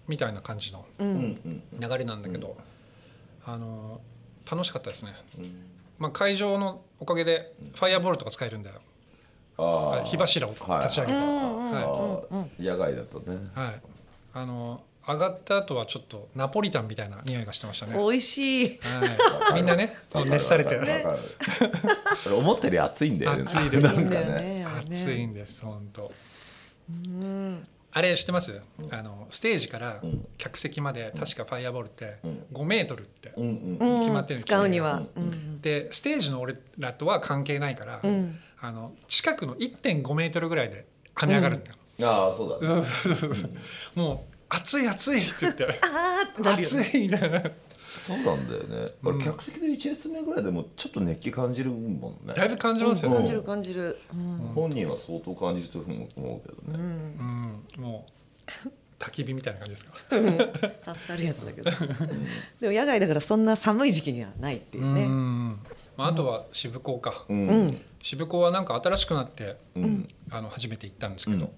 [0.09, 1.13] みたいな感じのうん。
[1.13, 2.57] うん流れなんだけど、
[3.45, 4.01] あの
[4.51, 5.53] 楽しかったですね、うん。
[5.99, 8.81] まあ、会場のおかげでファイアボールとか使えるんだよ、
[9.59, 13.37] 火柱を立ち上げた、はい野外だとね。
[13.57, 13.81] いはい、
[14.35, 18.81] あの上がった後はちょっとナポリタンみたいな匂いがしてましたね、はい、美味しい。
[19.55, 20.81] みんなね熱されてる。
[20.81, 21.19] わかる。
[22.23, 23.43] それ思ったより暑いんだよね。
[23.43, 24.05] 暑いですね。
[24.05, 24.67] ね。
[24.87, 26.13] 暑いんです本当。
[26.91, 28.61] うんあれ知ってます？
[28.91, 30.03] あのステージから
[30.37, 32.19] 客席まで確かファイアボールって
[32.53, 33.95] 5メートルって、うんうん。
[33.95, 34.01] うん。
[34.01, 35.03] 決まってるんですよ使うには。
[35.17, 38.39] うんでステージの俺らとは関係ないから、うん。
[38.61, 41.77] あの近くの1.5メートルぐらいで跳ね上がるんだよ、
[42.11, 42.85] ああそうだね。
[43.95, 45.65] もう暑い暑いって言って。
[45.83, 46.81] あーってなるよね。
[46.83, 47.43] 暑いみたいな
[47.99, 48.93] そうなんだよね。
[49.03, 52.35] 俺客席で1列目ぐらいでもちょっと熱気感じるもんね。
[52.35, 53.99] だいぶ感じますよね、感じる感じる。
[54.13, 54.39] うん。
[54.55, 56.79] 本人は相当感じてると思うけどね。
[56.79, 58.07] うん、も
[58.67, 60.95] う焚き火みたいな感じですか？
[60.95, 61.71] 助かるやつだけど。
[62.61, 65.53] でも野外だからそんな寒い時期にはないっていううねん、
[65.97, 67.25] まあ、あとは渋港か、
[68.03, 70.09] 渋港はなんか新しくなってうん。
[70.31, 71.51] あの初めて行ったんですけど、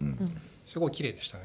[0.64, 1.44] すごい綺麗でしたね。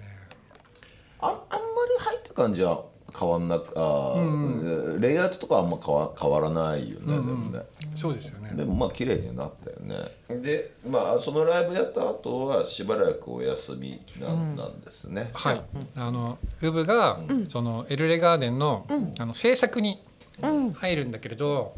[1.20, 1.66] ああんま
[1.98, 2.86] り入った感じは
[3.18, 7.60] 変わんなくあー、レイアウトとかはあんま変わ変わらないよね、でもね
[7.96, 8.52] そうですよね。
[8.56, 10.42] でもまあ綺麗になったよね。
[10.42, 15.30] でまあそのライブやった後はしばらくお休みなん,、なんですね。
[15.34, 15.62] はい、
[15.96, 18.86] あのウブが、そのエルレガーデンの,、
[19.20, 20.04] あの制作に
[20.42, 20.74] うん。
[20.74, 21.74] 入るんだけれど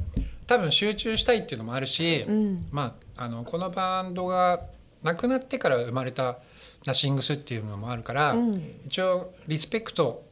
[0.47, 2.65] 多分集中したいっていうのもあるし、うん。
[2.71, 4.61] まあ、あのこのバンドが
[5.03, 6.39] なくなってから生まれた
[6.85, 8.79] ナッシングスっていうのもあるから、うん。
[8.87, 10.23] 一応リスペクト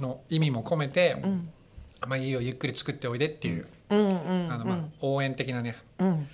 [0.00, 1.48] の意味も込めて、うん。
[2.06, 3.66] まあいいよゆっくり作っておいでっていう、
[5.00, 5.76] 応援的なね。
[5.98, 6.28] うん。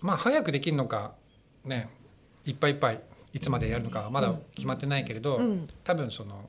[0.00, 1.12] まあ早くできるのか
[1.64, 1.88] ね
[2.44, 3.00] いっぱいいっぱい
[3.32, 5.68] いつまでやるのかはまだ決まってないけれど、うん。
[5.82, 6.48] 多分その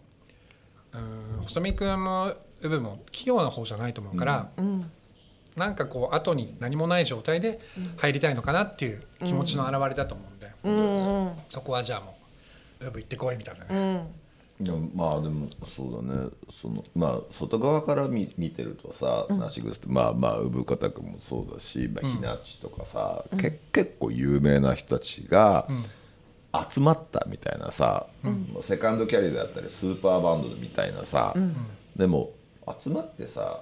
[0.94, 4.92] うん細見君もウブも器用な方じゃないと思うから、うん。
[5.56, 7.60] なんかこう後に何もない状態で
[7.98, 10.52] 入りたいのかなっていう気持ちの表れだと思うんで、
[11.50, 12.18] そこはじゃあも
[12.82, 14.08] うウブ行ってこいみたいなうね。
[14.62, 16.30] んいやまあでもそうだね。
[16.50, 25.68] そのまあ外側から見見てるとさ、ナシグスってまあまあ産方君もそうだし、まあ、ひなっちとかさ、け結構有名な人たちが、
[26.72, 31.34] 集まったみたいなさ、もうセカンドキャリアだったりスーパーバンドみたいなさ、
[31.96, 32.32] でも
[32.80, 33.62] 集まってさ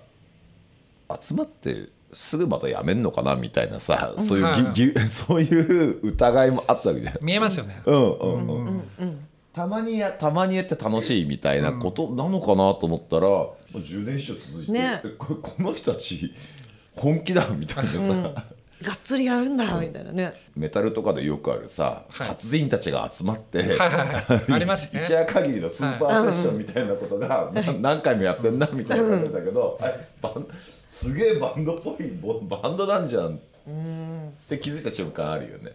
[1.21, 7.17] 集まってすぐまたやめんのかなみたいなさ、そういう そういう疑いもあったわけじゃん。
[7.21, 7.81] 見えますよね。
[7.85, 15.01] うんうんうんたまにやたまにやって楽しいみたいなことなのかなと思ったら、もう10年以上続いて、ね。
[15.05, 16.33] えここの人たち
[16.95, 18.45] 本気だみたいなさ、
[18.81, 20.33] がっつりやるんだみたいなね。
[20.55, 22.27] メタルとかでよくあるさ、はい。
[22.29, 24.53] 達人たちが集まって、はいはいはい。
[24.53, 25.01] ありますね。
[25.03, 29.79] 一夜限りのスーパーセッションみたいなことが、な何回もやってんなみたいな感じだけど、
[30.89, 33.39] すげえバンドっぽいボバンドなんじゃんっ
[34.49, 35.73] て気づいた瞬間あるよね。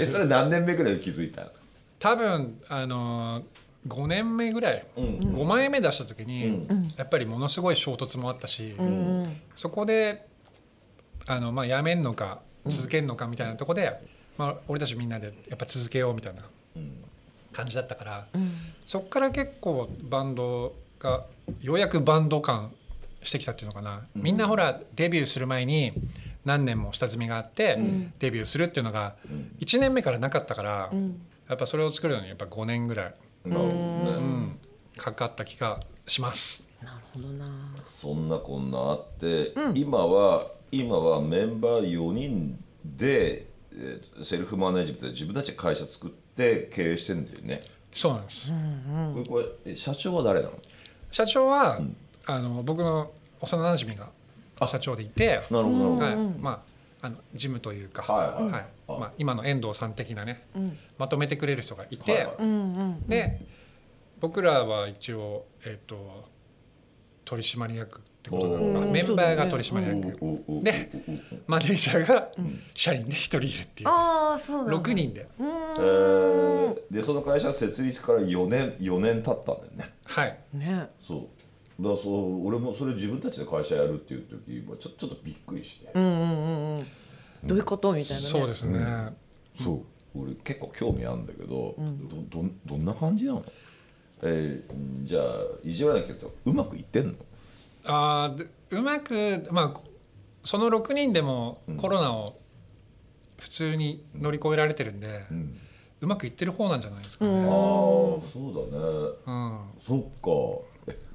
[0.00, 1.50] えそれ何年目ぐらいで気づいた
[2.00, 3.44] 多分あのー
[3.88, 5.04] 5年目ぐらい、うん。
[5.20, 6.88] 5枚目出した時に、うん。
[6.98, 9.40] やっぱりものすごい衝突もあったし、うん。
[9.56, 10.26] そこで
[11.26, 13.98] あの、まあ、やめんのか続けんのかみたいなとこで、
[14.36, 16.42] まあ、俺たちみんなでやっぱ続けようみたいな
[17.52, 18.26] 感じだったから、
[18.84, 21.24] そこから結構バンドが
[21.62, 22.72] ようやくバンド感
[23.22, 25.92] してきたっていうのかな、みんなほらデビューする前に
[26.44, 27.78] 何年も下積みがあって、
[28.18, 29.14] デビューするっていうのが
[29.60, 30.90] 1年目からなかったから、
[31.50, 33.74] やっぱそれを作るのにやっぱ5年ぐらい、なるほどね。
[33.74, 34.58] うん、
[34.96, 36.70] かかった気がします。
[36.80, 37.44] なるほどな。
[37.82, 47.62] そんなこんなあって、今は今はメンバー4人で、えーセルフマネジメントで自分たちで会社作って経営してんだよね。
[47.90, 50.52] そうなんです、これこれえ社長は誰なの？
[51.10, 51.80] 社長は、
[52.26, 53.10] あの僕の
[53.40, 56.04] 幼馴染が社長でいて、なるほどなるほど。
[56.04, 56.50] はい、ま
[57.02, 58.52] ああのジムというか、はいはい。
[58.52, 58.62] はい。
[58.62, 58.66] あ
[58.98, 60.76] まあ、今の遠藤さん的なね、ん。
[60.98, 62.36] まとめてくれる人がいて、はいはい。
[62.40, 63.40] うんうんで
[64.20, 66.28] 僕らは一応、えっと
[67.24, 68.58] 取締役ってことな。
[68.58, 70.90] のかメンバーが取締役、で
[71.46, 72.28] マネージャーが
[72.74, 74.90] 社員で一人いるっていう、ああそうなんだ。
[74.90, 79.90] 6人で、うえーでその会社設立から4年4年経ったんだよね。
[80.04, 80.38] はい。
[80.52, 80.90] ね。
[81.06, 81.82] そう。
[81.82, 86.86] だからそう俺もそれ自分たちで会社やるっていう時はちょちょっとびっくりして、うんうんうんうん
[87.44, 87.92] どういうこと？
[87.92, 88.28] みたいなね。
[88.28, 89.16] そうですね、
[89.62, 89.82] そう。
[90.14, 93.44] 俺結構興味あるんだけど、どどんどんな感じなの？
[94.22, 95.24] えーじゃあ
[95.64, 97.14] 意地悪だけどうまくいってんの？
[97.84, 98.36] あ
[98.70, 99.84] うまくまあこ
[100.44, 102.38] その6人でもコロナを
[103.38, 105.58] 普通に乗り越えられてるんで、うん。
[106.02, 107.30] うまくいってる方なんじゃないですかね。
[107.30, 108.84] ああそうだね。
[109.26, 109.60] うん。
[109.80, 110.30] そっか。
[110.30, 110.69] え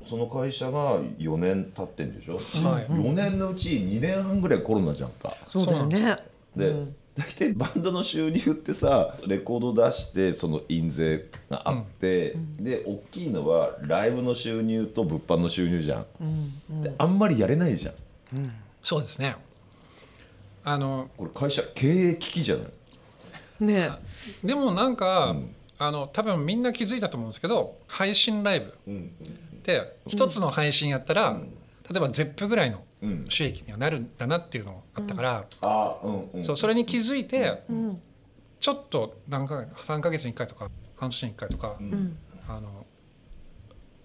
[0.06, 2.86] その会社が4年経ってんでしょ、はい。
[2.88, 5.36] 4年のうち2年半ぐらいコロナじゃんか。
[5.44, 6.18] そうだよね。
[6.56, 17.94] で、うん大体バンドの収入ってさレコード出してその印税があって、で大きいのはライブの収入と物販の収入じゃん、であんまりやれないじゃん。
[18.84, 19.38] そうですね。
[20.66, 22.68] あのこれ会社経営危機じゃない？
[23.64, 23.92] ね。
[24.44, 25.38] でもなんか、
[25.78, 28.74] あの多分みんな気づいたと思うんですけど配信ライブ。
[28.88, 29.12] うん
[29.74, 31.40] って一つの配信やったら、
[31.90, 33.26] 例えば ZEP ぐらいのうん。
[33.30, 35.46] 収益にはなるんだなっていうのがあったから、
[36.04, 36.30] うん。
[36.34, 38.00] うんそうそれに気づいて、ん。
[38.60, 42.18] ちょっと何か3か月に1回とか半年に1回とか、ん。
[42.48, 42.86] あの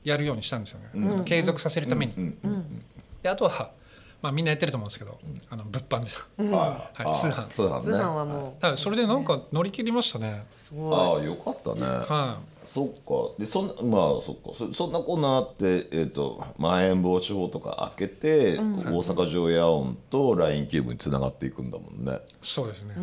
[0.03, 1.25] やるようにしたんですよね、うん。
[1.25, 2.12] 継続させるために。
[2.16, 2.85] うんうん。
[3.23, 3.73] であとは、
[4.22, 6.11] まあ、みんなやってると思うんですけど、あの物販で。
[6.38, 6.50] うん。
[6.50, 7.04] はい。
[7.04, 7.46] はい通販。
[7.48, 7.80] 通販ね。
[7.83, 8.78] 通販はもはい。
[8.78, 10.44] それでなんか乗り切りましたね。
[10.56, 10.94] うすごい。
[10.94, 11.80] ああよかったね。
[11.83, 13.35] はそっか。
[13.38, 14.56] でそんなまあそっか。
[14.56, 22.12] そそんなこんなあって、えー、とまん延防止法とか開けて、大阪城夜音と LINE キューブにつながっていくんだもんね。
[22.12, 22.94] い、そうですね。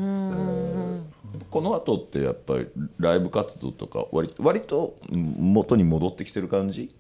[1.50, 2.68] この後ってやっぱり
[3.00, 6.84] ライブ活動とか割割とうん元に戻ってきてる感じ？
[6.84, 6.92] うーん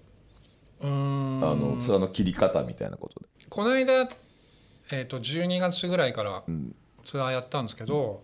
[0.82, 3.28] あのツアーの切り方みたいなことで。
[3.50, 4.10] この間、
[4.92, 6.44] えー、と12月ぐらいから
[7.04, 8.24] ツアーやったんですけど、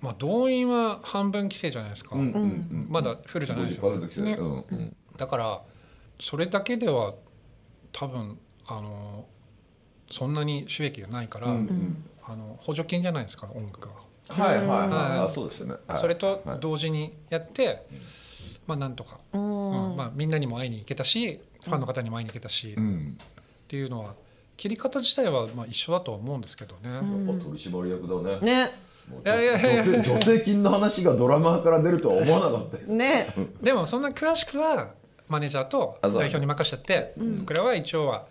[0.00, 4.96] まあ、動員は半分規制じゃないですか、うんうんまだフルじゃないですよ、50%来てる、うんうん。
[5.16, 5.62] だから
[6.20, 7.14] それだけでは
[7.92, 9.26] 多分あの
[10.10, 13.88] そんなに収益がないから、うんあの補助金じゃないですか音楽が。
[14.28, 16.00] はいはいはい、はいあそうですよね、はい。
[16.00, 16.60] それとはい。
[16.60, 17.84] 同時にやって、
[18.70, 19.90] まあなんとか、うん。
[19.90, 19.96] うん。
[19.96, 23.18] まあ、みんなにも会いに行けたしファンの方にも会いに行けたし、っうん。
[23.68, 24.14] ていうのは
[24.56, 26.90] 切り方自体はまあ一緒だとは思うんですけどね。
[26.90, 28.64] やっぱ取締役だね。
[28.66, 28.70] ね。
[29.08, 30.04] もういやいやいやいや。
[30.04, 32.82] 助成金の話がドラマーから出るとは思わなかったよ。
[32.94, 33.34] ね。
[33.60, 34.94] でもそんな詳しくは
[35.28, 38.26] マネージャーと代表に任しちゃって、僕らは一応は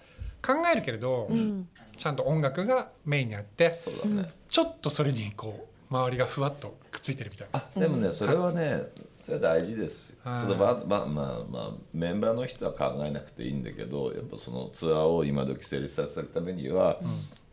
[0.45, 1.67] 考えるけれど、ん。
[1.99, 7.59] ちゃんと音楽がメインにあってそうだね、ちょっとそれにこう周りがふわっとくっついてるみたいな。
[7.59, 8.83] あでもねそれはね
[9.29, 10.09] それは大事です。
[10.09, 10.37] よはい。
[10.39, 11.05] そのままあまあ
[11.49, 16.99] まあメンバーの人は考えなくていいんだけどやっぱそのツアーを今時成立させるためには、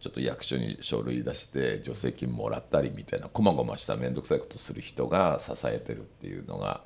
[0.00, 6.80] ちちょっと役所に書類出して助成金もらったりみたいなこまごました面倒くさいことする人が支えてるっていうのが、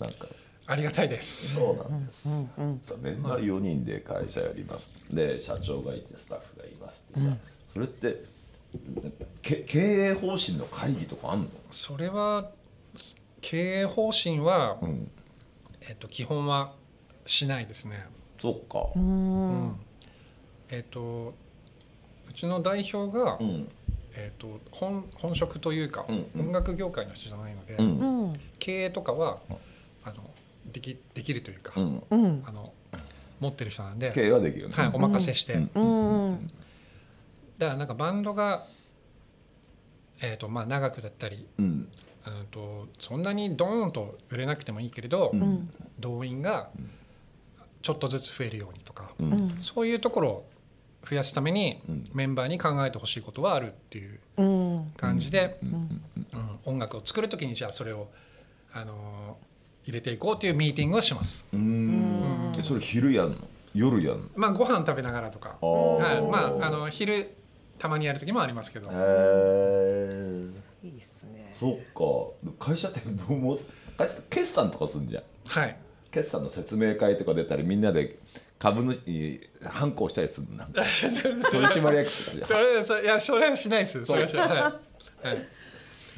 [0.00, 0.26] なんか
[0.66, 1.54] ありがたいです。
[1.54, 2.28] そうなんです、
[3.00, 4.92] メンバー4人で会社やります。
[5.12, 7.36] で社長がいてスタッフがいますってさ、
[7.72, 8.24] それって
[9.42, 11.46] け経営方針の会議とかあんの？
[11.70, 12.50] それは
[13.40, 15.10] 経営方針は、ん。
[15.88, 16.74] えっと、基本は
[17.26, 18.06] しないですね。
[18.38, 18.88] そっか。
[18.96, 19.76] うん。
[20.70, 21.34] えっと
[22.28, 23.68] うちの代表が、うん。
[24.14, 26.46] えっと、本本職というか、うんうん。
[26.48, 27.98] 音楽業界の人じゃないので、うん。
[27.98, 29.38] うん経営とかは
[30.04, 30.30] あの
[30.70, 32.02] できできるというか、うん。
[32.10, 32.72] うんあの
[33.40, 36.30] 持ってる人なんで、経営はできるね、はい、お任せして、うん。
[36.30, 36.50] うん
[37.58, 38.66] だからなんかバンドが、
[40.22, 41.46] えっとまあ、長くだったり、
[42.50, 45.70] とそんなにドーンと売れなくてもいいけれど、うん。
[45.98, 46.70] 動員が
[47.82, 49.32] ちょっとずつ増えるようにとか、うん。
[49.32, 49.56] うん。
[49.60, 50.48] そういうところを
[51.08, 52.04] 増やすためにうん。
[52.12, 54.92] メンバーに考えてほしいことはあるっていううん。
[54.96, 56.02] 感じで、うん。
[56.32, 56.58] うん。
[56.64, 58.08] 音楽を作る時にじゃあそれを、
[58.72, 59.50] あのー
[59.82, 61.42] 入れていこうというミーティングをします。
[61.54, 62.54] うん。
[62.56, 63.36] えそれ昼やんの？
[63.74, 64.28] 夜やんの？
[64.36, 67.34] まあご飯食べながらとか、はい、まああの昼
[67.78, 70.50] たまにやる時もありますけど、へえ
[70.82, 71.54] いいっすね。
[71.58, 72.64] そっか。
[72.64, 73.56] 会社ってもう
[73.96, 75.24] 会社決算とかすんじゃん。
[75.46, 75.76] はい。
[76.10, 78.18] 決算の説明会とか出たりみんなで
[78.58, 80.82] 株主に反抗したりするのなんか。
[81.50, 82.48] 取締役とかじゃん。
[82.48, 84.04] それそれいやそれはしないです。
[84.04, 84.48] それはしない。
[84.48, 85.26] はい。
[85.26, 85.48] はい、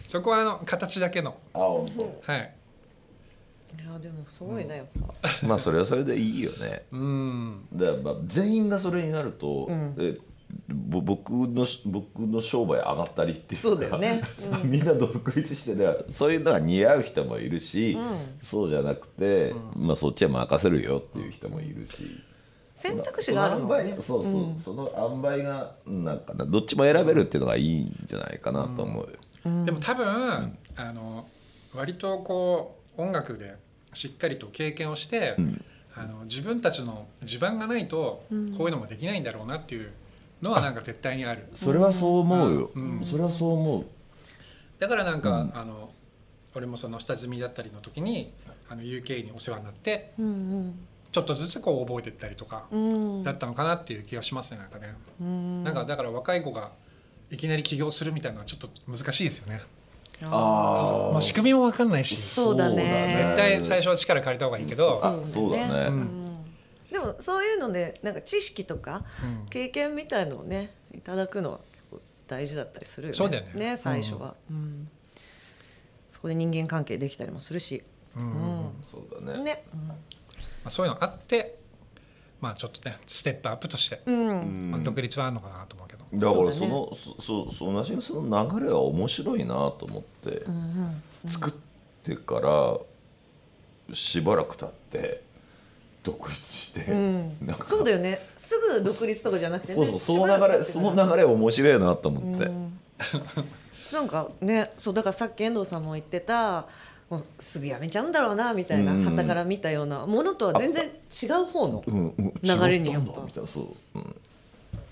[0.07, 1.37] そこはあの形だけの。
[1.55, 1.87] あ本
[2.23, 2.55] はい。
[3.75, 4.87] いやでもすごいなやっ
[5.23, 5.31] ぱ。
[5.41, 6.85] 当まあそれはそれでいいよね。
[6.93, 7.67] うん。
[7.73, 9.97] だからまあ全員がそれになると、ん。
[9.99, 10.32] えぼ
[10.69, 14.23] 僕の僕の商売上がったりっていうかそうだよね。
[14.65, 17.97] みんな独立してでそういうのが似合う人もいるし、
[18.41, 22.23] そうじゃなくて、まあ、そっちは任せるよっていう人もいるし。
[22.75, 23.97] 選択肢があるもんね。
[24.01, 31.29] そうそう、その塩梅がなんかなどっちも選べるっていうのがいいんじゃないかなと思うよ、でも多分、あの
[31.75, 33.57] 割とこう音楽で
[33.93, 35.65] しっかりと経験をして、ん。
[35.95, 38.25] あの自分たちの地盤がないと
[38.57, 39.93] こういうのもできないんだろうなっていう
[40.43, 41.47] のはなんか絶対にある。
[41.55, 43.05] それはそう思うよ、うん。
[43.05, 43.85] それはそう思う。
[44.79, 45.91] だからなんか、あの
[46.55, 48.33] 俺もその下積みだったりの時に
[48.69, 50.75] あの UK にお世話になってうん
[51.11, 53.19] ちょっとずつこう覚えていったりとかうん。
[53.19, 54.95] うんだったのかなっていう気がしますねなんかね。
[55.21, 55.65] うん。
[55.65, 56.73] なんかだから若い子が
[57.31, 59.63] いきなり起業するみたいなのはちょっと難しいですよね。
[60.25, 62.17] あまあ、仕組みも分かんないし。
[62.17, 63.15] そうだね。
[63.17, 66.22] 絶対最初は力借りた方がいいけど、あそうだね、うん
[66.93, 69.49] でもそういうのでなんか知識とかうん。
[69.49, 73.17] 経験みたいのをねいただくのは結構大事だったりするよね。
[73.17, 73.77] そうだよね。
[73.77, 74.89] 最初は、うん。
[76.09, 77.83] そこで人間関係できたりもするし、
[78.17, 78.27] うんう
[78.69, 79.43] んそうだね。
[79.43, 79.65] ね。
[79.75, 79.95] ま
[80.67, 81.59] あ、そういうのあって
[82.41, 91.03] まあちょっとねステップアップとして、うん、まあ、独立はあるのかなと思うけど、だからそのそそそ同じその流れは面白いなと思って、うん。
[91.27, 91.53] 作っ
[92.03, 95.23] てからしばらく経って
[96.03, 97.37] 独立して、うん。
[97.43, 97.65] なんか。
[97.65, 98.27] そうだよね。
[98.37, 99.75] すぐ独立とかじゃなくてね。
[99.75, 102.73] そうそうその流れその流れ面白いなと思って、うん。
[103.93, 106.67] なんかねそうだからさっき遠藤さんも言ってた
[107.11, 109.05] もうすぐ辞めちゃうんだろうなみたいなうん。
[109.05, 113.21] 傍から見たようなものとは全然違う方の流れにやっぱ。
[113.21, 113.27] う、
[113.95, 114.17] うん、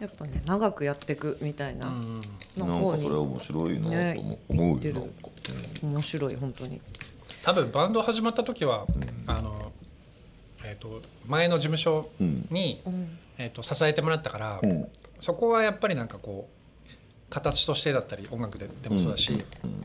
[0.01, 2.21] やっぱね長くやっていくみたいなうん。
[2.57, 4.87] なんかそれは面白いなと思,、う。
[4.87, 5.09] よなんか、
[5.83, 6.81] 面白い本当に。
[7.43, 8.87] 多分バンド始まった時は、
[9.27, 9.73] あの
[10.65, 12.11] えー、と前の事務所
[12.51, 13.19] に、うん。
[13.39, 14.89] えー、と支えてもらったから、うん。
[15.19, 16.91] そこはやっぱりなんかこう
[17.31, 19.85] 形としてだったり音楽ででもそうだし、うん。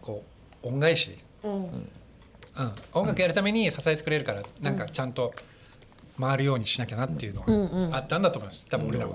[0.00, 0.22] こ
[0.62, 1.64] う恩返し、うん。
[2.56, 5.34] うん、音楽やるために支えてくれるからなんかちゃんと
[6.20, 7.42] 回るようにしなきゃなっていうの
[7.90, 8.66] があったんだと思います。
[8.70, 9.14] 多分俺らは。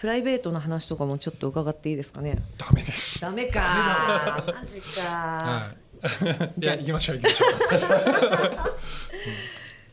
[0.00, 2.42] プライベートな話とかもちょっと伺っていいですかね？
[2.56, 3.20] ダメです。
[3.20, 4.42] ダメか。
[4.46, 5.00] マジか。
[5.02, 5.74] は
[6.58, 6.60] い。
[6.62, 7.46] いや行きましょう行きましょ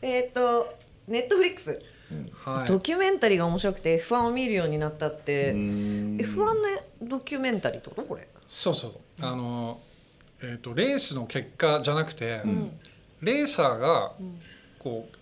[0.00, 0.72] えっと
[1.06, 1.72] ネットフリックス。
[2.10, 2.50] う。
[2.50, 2.68] はい。
[2.68, 5.50] ドキュメンタリーが面白くて F1 を見るようになったって。
[5.50, 6.16] うん。
[6.18, 6.54] F1 の
[7.02, 8.02] ドキュメンタリーってこと？
[8.02, 8.26] これ。
[8.48, 8.92] そうそう。
[9.20, 9.78] あの
[10.40, 12.40] えっ、とレースの結果じゃなくて、
[13.20, 14.12] レーサーが
[14.78, 15.17] こう、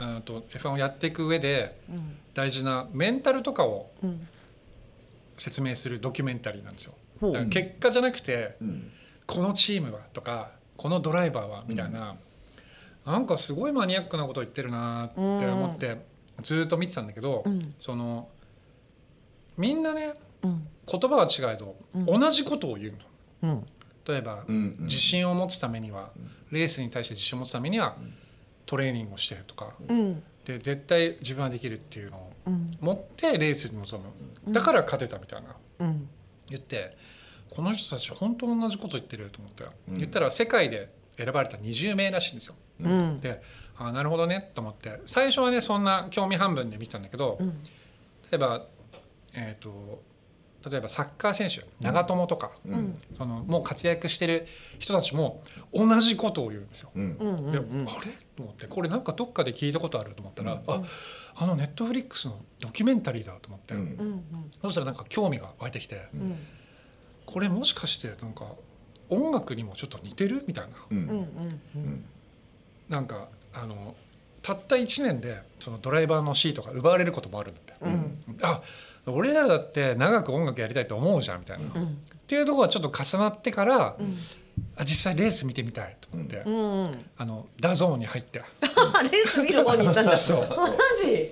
[0.00, 2.16] うん、と F1 をやっていく上でうん。
[2.34, 4.26] 大事なメンタルとかをうん。
[5.38, 6.94] 説明するドキュメンタリーなんですよ。
[7.20, 8.90] だから結果じゃなくて、うん。
[9.26, 12.16] このチームはとかこのドライバーはみたいな、
[13.04, 15.98] なんかすごいマニアックなこと言ってるなって思って
[16.42, 17.74] ずっと見てたんだけど、うん。
[17.80, 18.28] その
[19.56, 20.66] みんなねうん。
[20.90, 21.76] 言葉は違えど、
[22.06, 22.94] 同じことを言う
[23.42, 23.54] の。
[23.54, 23.66] うん。
[24.06, 24.84] 例えば、うんうん。
[24.84, 26.10] 自信を持つためには
[26.50, 27.96] レースに対して自信を持つためには、
[28.66, 29.74] トレーニングをしてるとか。
[29.88, 30.22] うん。
[30.44, 32.76] で絶対自分はできるっていうのをうん。
[32.80, 34.04] 持ってレースに臨
[34.44, 34.52] む。
[34.52, 35.56] だから勝てたみたいな。
[35.80, 36.08] うん。
[36.48, 36.96] 言って
[37.50, 39.94] この人たち本当同じこと言ってると思って、うん。
[39.94, 42.54] 言ったら世界で選ばれた20名らしいんですよ。
[42.80, 43.20] うん。
[43.20, 43.40] で
[43.78, 44.50] あなるほどね。
[44.54, 45.00] と思って。
[45.06, 47.48] 最初はねそんな興味半分で見てたんだけど、うん。
[48.30, 48.66] 例えば、
[49.34, 50.02] えー、と
[50.68, 52.98] 例えばサッカー選手長友とか、うん。
[53.16, 54.46] そのもう活躍してる
[54.78, 55.42] 人たちも
[55.72, 56.90] 同じことを言うんですよ。
[56.94, 57.16] うん。
[57.20, 57.66] うんうんであれ？
[58.36, 60.82] と思ってこれなんかどっかで聞いたことあると思ったら、あ
[61.36, 63.80] あのネットフリックスのドキュメンタリーだと思って、うん。
[63.80, 64.24] うん
[64.62, 66.20] そしたらなんか興味が湧いてきて、うん。
[66.20, 66.38] うん
[67.26, 68.52] これもしかしてなんか
[69.08, 70.76] 音楽にもちょっと似てるみたいな。
[70.90, 70.98] うん。
[70.98, 72.04] うんうんうん。
[72.88, 73.96] なんかあの
[74.42, 78.22] たった1年でそのドライバーのシートが奪われることもあるんだって、うん。
[78.42, 78.62] あ
[79.06, 81.98] 俺らだって長く音楽やりたいと思うじゃんみたいな、っうん。
[82.26, 84.16] ていうところがちょっと重なってから、うん。
[84.74, 87.04] あ実際レース見てみたいと思って、うんうん。
[87.16, 88.38] あの DAZN に入って。
[88.60, 90.16] レース見る方に行ったんだ。
[90.16, 90.38] そう。
[90.48, 90.66] マ
[91.04, 91.30] ジ？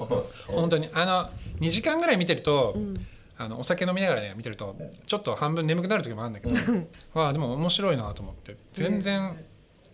[0.49, 0.89] 本当に。
[0.93, 3.07] あの2時間ぐらい見てると、うん。
[3.37, 4.77] あのお酒飲みながらね見てると
[5.09, 6.57] ちょっと半分眠くなる時もあるんだけど。
[7.21, 8.57] ああでも面白いなと思って。
[8.73, 9.37] 全然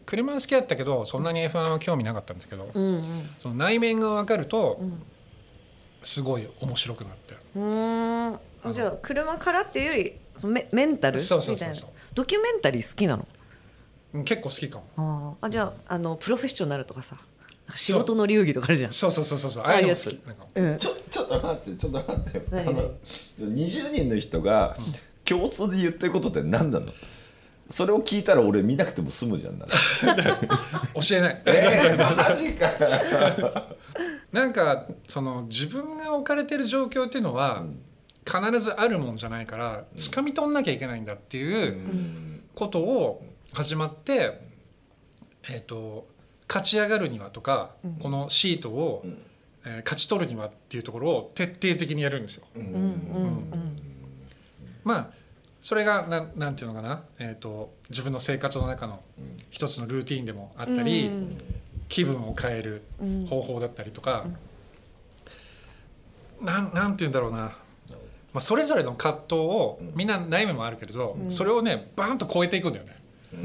[0.04, 5.02] 車は好きだったけどそんなに F1 は興味なかったんですけど、うんその内面が分かるとうん。
[6.02, 8.32] すごい面白くなってうん。
[8.32, 8.38] うん
[8.72, 11.74] じゃあ車からっていうよりそのメメンタルみたそいうなそうそう。
[11.74, 13.26] そうドキュメンタリー好きなの？
[14.12, 15.36] うん結構好きかも。
[15.40, 15.46] あー。
[15.46, 17.16] あじゃああのプロフェッショナルとかさ。
[17.76, 18.92] 仕事の流儀とかあるじゃん。
[18.92, 19.64] そうそうそうそうそう。
[19.64, 20.26] ああいうの好き。
[20.26, 20.46] なんか。
[20.54, 20.78] うん。
[20.78, 22.36] ちょちょっと待ってちょっと待って。
[22.38, 22.82] よあ何の
[23.38, 24.76] 20人の人が
[25.24, 26.92] 共通で言ってることって何なの？
[27.70, 29.72] それを聞いたら俺見なくても済むじゃんなら
[31.00, 31.42] 教えない。
[31.46, 33.76] えー、マジかよ
[34.32, 37.64] なんかその自分が置かれてる状況っていうのは
[38.24, 44.40] 必ずあるもんじゃないから掴み取んなきゃいけないんだっていうことを始まって、
[45.48, 46.06] えー、と
[46.48, 49.10] 勝ち上がるにはとか、このシートを、ん。
[49.64, 52.46] えー勝ち取るにはっていうところを徹底的にやるんですよ。
[54.84, 55.10] まあ
[55.60, 59.02] それがなんなんていうのかな、えー、と自分の生活の中の
[59.50, 61.38] 一つのルーティンでもあったり、うん
[61.90, 63.26] 気分を変えるうん。
[63.26, 64.24] 方法だったりとか、
[66.40, 67.54] なんなんて言うんだろうな、ま
[68.36, 72.96] あ、それぞれの葛藤をみんな悩みもあるけれど、それをねバーンと超えていくんだよね、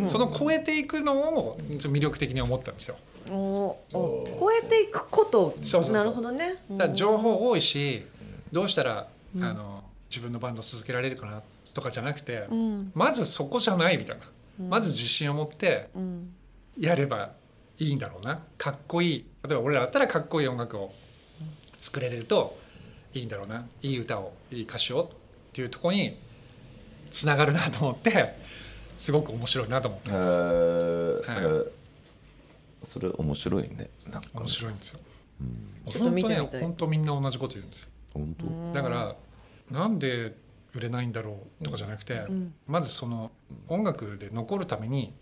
[0.07, 2.95] その超えていくのを魅力的に思ったんですよ。
[2.99, 5.55] うんおお超えていくこと。
[5.57, 5.93] そうそうそう。
[5.93, 6.57] なるほどね。
[6.69, 8.05] だ情報多いし
[8.51, 9.43] どうしたら、うん。
[9.43, 11.41] あの自分のバンド続けられるかな
[11.73, 12.91] とかじゃなくて、うん。
[12.93, 14.23] まずそこじゃないみたいな、
[14.59, 14.69] うん。
[14.69, 16.33] まず自信を持ってうん。
[16.79, 17.31] やれば
[17.79, 18.43] いいんだろうな。
[18.57, 19.25] かっこいい。
[19.47, 20.93] 例えば俺らだったらかっこいい音楽を
[21.77, 22.57] 作れると
[23.13, 23.67] いいんだろうな。
[23.81, 25.07] いい歌をいい歌詞をっ
[25.53, 26.17] ていうところに
[27.11, 28.35] つながるなと思って
[28.97, 30.27] すごく面白いなと思ってえます。
[30.27, 31.33] ー。
[31.35, 31.43] はい。
[31.43, 31.71] えー
[32.83, 33.89] それ面白いね。
[34.11, 34.99] なんか面白いんですよ。
[35.85, 37.89] 本当ねてみたい本当みんな同じこと言うんですよ。
[38.13, 38.35] 本
[38.73, 38.73] 当？
[38.75, 39.15] だから
[39.71, 40.35] なんで
[40.75, 42.53] 売れないんだろうとかじゃなくて、ん。
[42.67, 43.31] まずその
[43.67, 45.15] 音楽で残るために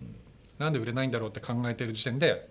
[0.60, 2.48] なんで売れないんだろうって考えてる時点で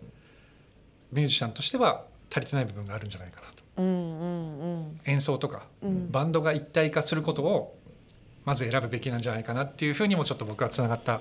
[1.12, 3.62] ミュージシャンとしては足りてない部分があるんじゃないかなと。
[3.76, 6.10] うんうんうん演奏とか、うん。
[6.10, 7.78] バンドが一体化することを
[8.44, 11.20] まず選ぶべきなんじゃないかなっていうふうにもちょっと僕はつながった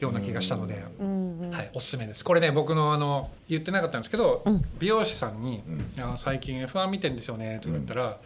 [0.00, 1.50] ような気がしたので、うんうん。
[1.50, 2.24] はい、おすすめです。
[2.24, 8.18] これね僕のあの言ってなかったんですけど、うん美容師さんにうん「いや最近 F1 見てんですよね」とか言ったら、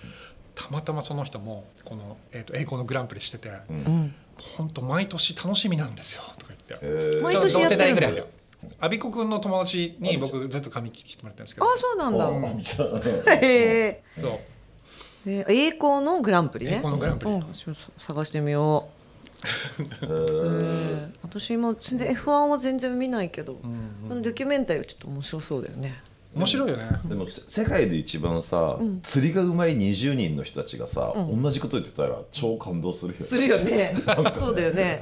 [0.54, 4.14] たまたまその人もこの、えー、と栄光のグランプリしてて「うんうん
[4.56, 6.86] 本当毎年楽しみなんですよ」とか言って。
[6.86, 7.22] えー。
[7.22, 8.26] 毎年やってるぐらいだよ
[8.80, 11.66] アビコ君の友達に僕ずっと髪切ってもらってるんですけど。
[11.66, 12.26] あそうなんだ。
[12.26, 12.60] うん。
[12.60, 14.38] へえそう。
[15.26, 16.72] え栄光のグランプリね。
[16.72, 17.32] 栄光のグランプリ。
[17.32, 17.46] うん。
[17.98, 18.88] 探してみよ
[20.02, 21.08] えう、ー。
[21.08, 24.08] え私も全然 F1 は全然見ないけど、うん。
[24.08, 26.02] そのドキュメンタリーはちょっと面白そうだよね
[26.34, 26.88] 面白いよね。
[27.04, 33.26] でもせ世界で一番さ、釣りがうまい20人の人たちがさ、同じこと言ってたら超感動するよね。
[33.26, 33.94] するよね。
[34.38, 35.00] そうだよね。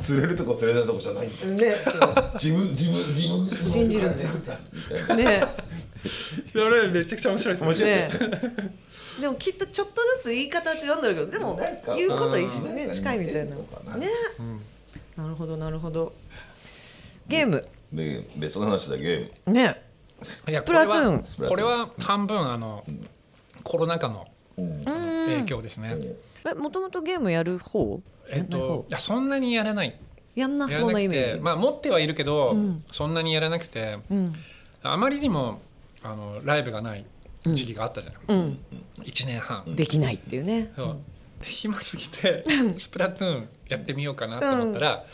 [0.00, 1.46] 釣れるとこ釣れないとこじゃないんだ。
[1.46, 1.76] ね
[2.34, 3.56] 自分自分自分。
[3.56, 4.40] 信じるんだよみ
[4.86, 5.16] たいな。
[5.16, 5.46] ね。
[6.52, 8.10] それめちゃくちゃ面白いです面ね。
[9.20, 11.60] でもきっとちょっとずつ言い方は違うんだろうけどでも
[11.94, 13.96] 言うことは一緒ねうん近いみたいな。
[13.96, 14.60] ねうん
[15.16, 15.28] な。
[15.28, 16.14] るほどなるほど。
[17.28, 17.62] ゲーム。
[17.92, 19.52] で別の話だゲーム。
[19.52, 19.89] ね
[20.22, 21.48] スプラトゥーン。
[21.48, 22.84] これは半分あの、
[23.62, 25.96] コロナ禍の影響ですね、
[26.50, 28.00] えもともとゲームやる方？
[28.28, 28.68] えっやんない方？
[28.68, 29.98] といやそんなにやらない。
[30.34, 31.34] やんなそうなイメージ。
[31.34, 32.84] てまあ持ってはいるけど、うん。
[32.90, 34.34] そんなにやらなくてうん。
[34.82, 35.60] あまりにも
[36.02, 37.04] あのライブがない
[37.44, 38.58] 時期があったじゃない、うん。
[39.02, 40.72] 1年半、できないっていうね。
[40.76, 40.96] そう。
[41.40, 42.44] で暇すぎて
[42.76, 45.04] スプラトゥーンやってみようかなと思ったら、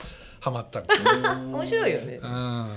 [0.40, 2.20] ハマったんですよ、面白いよね。
[2.22, 2.76] うん、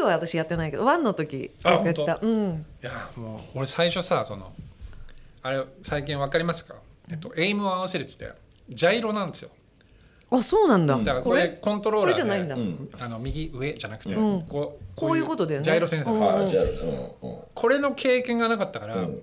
[0.00, 2.18] 2は私やってないけど1の時やってた。
[2.20, 2.66] うん。
[2.82, 4.52] いやもう俺最初さその
[5.42, 6.74] あれ最近わかりますか、
[7.10, 8.38] えっと、エイムを合わせるって言って
[8.70, 9.50] ジャイロなんですよ。
[10.32, 10.96] あそうなんだ。
[10.96, 12.56] だからこれコントローラーでこれじゃないんだ。
[12.56, 12.88] ん。
[13.00, 14.42] あの右上じゃなくて、うん。
[14.42, 15.64] こうこういうことだよね。
[15.64, 19.20] ジャイロセンサー、うこれの経験がなかったからうん。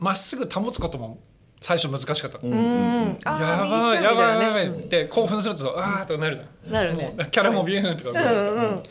[0.00, 1.18] ま、っすぐ保つことも
[1.60, 6.72] 最初難しかった、うんうんあやばいやばいやばいって興奮するとあーっとなるじゃん。
[6.72, 7.14] なるね。
[7.16, 8.82] もうキャラもビューンとか、うんうん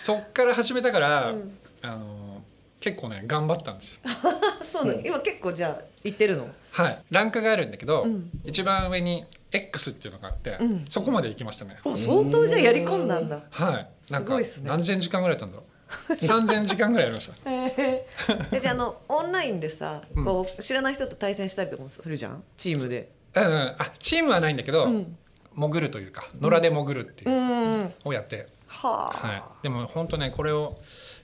[0.00, 1.58] そっから始めたから、うん。
[1.82, 2.42] あの
[2.80, 3.96] 結構ね頑張ったんです。
[3.96, 4.00] よ
[4.72, 6.48] そうなの今結構じゃあ行ってるの？
[6.70, 7.02] はい。
[7.10, 8.30] ランクがあるんだけど、うん。
[8.44, 10.84] 一番上に X っていうのがあって、うん。
[10.88, 11.76] そこまで行きましたね。
[11.84, 13.40] お相当じゃあやり込んだんだ。
[13.50, 13.78] は
[14.08, 14.12] い。
[14.12, 14.70] なんかすごいっすね。
[14.70, 15.64] 何千時間ぐらいやったんだろ
[16.08, 16.12] う。
[16.14, 17.34] 3000時間ぐらいやりました。
[17.50, 18.56] えー。
[18.56, 20.24] えじゃああのオンラインでさうん。
[20.24, 22.42] こう知らない人と対戦したりとかもするじゃん？
[22.56, 23.10] チームで。
[23.34, 23.52] うんうん。
[23.78, 25.16] あチームはないんだけど、うん。
[25.54, 27.94] 潜るというか野良で潜るっていうう、んうん。
[28.04, 29.26] をやって、はあ。
[29.26, 30.78] はい、でも本当ねこれを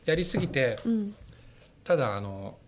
[0.04, 1.14] やりすぎてうん。
[1.84, 2.58] ただあの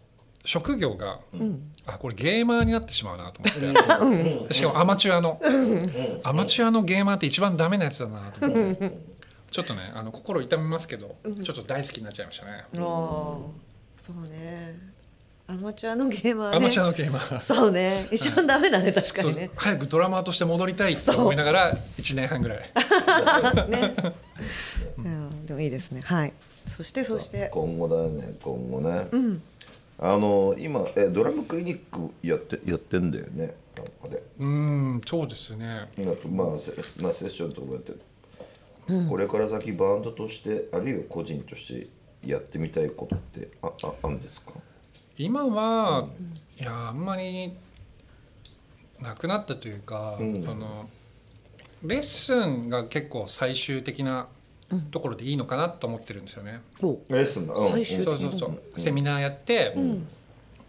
[0.45, 1.73] 職業がうん。
[1.85, 4.55] あこれゲーマーになってしまうなと思って。
[4.55, 5.41] しかもアマチュアの
[6.23, 8.99] アマチュアのゲーマーって一番ダメなやつだなと思って。
[9.51, 12.53] ちょっとねあの心痛めますけどちょっと大好きになっちゃいましたね。
[12.53, 12.77] ああ
[13.97, 14.79] そうね
[15.51, 16.57] アマチュアのゲーマーね。
[16.59, 17.41] アマチュアのゲーマー。
[17.41, 18.07] そうね。
[18.13, 22.59] 一番ダメだね確かそうにね早くドラマーとして戻りたいって思いながら1年半ぐらい。
[23.71, 23.95] ね。
[24.99, 26.03] うんでもいいですね。
[26.05, 26.35] はい。
[26.69, 27.49] そしてそして。
[27.51, 28.35] 今後だよね。
[28.43, 29.43] 今後ね、うん。
[29.99, 33.55] あの今えドラムクリニックやってやってんだよね。
[33.75, 35.89] なんかでうーんそうですね。
[35.97, 36.73] なんかまあセ,、
[37.03, 37.93] まあ、セッションとかやって、
[39.09, 41.87] これから先バンドとしてあるいは個人として
[42.29, 44.53] やってみたいことってあああるんですか？
[45.19, 46.09] 今は、
[46.59, 47.53] いやあんまり
[49.01, 50.45] なくなったというか、うん。
[50.45, 50.89] その
[51.83, 54.27] レッスンが結構最終的な
[54.91, 56.61] ところでいいのかなと思ってるんですよね。
[56.83, 57.71] おレッスンだ、うん。
[57.71, 60.07] 最終そうそうそう、セミナーやって、ん。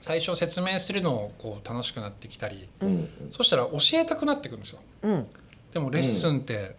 [0.02, 2.88] 最初説明するのをこう楽しくなってきたり、うん。
[2.88, 4.80] うんそしたら教えたくなってくるんですよ。
[5.04, 5.28] うん。
[5.74, 6.76] でもレッスンって、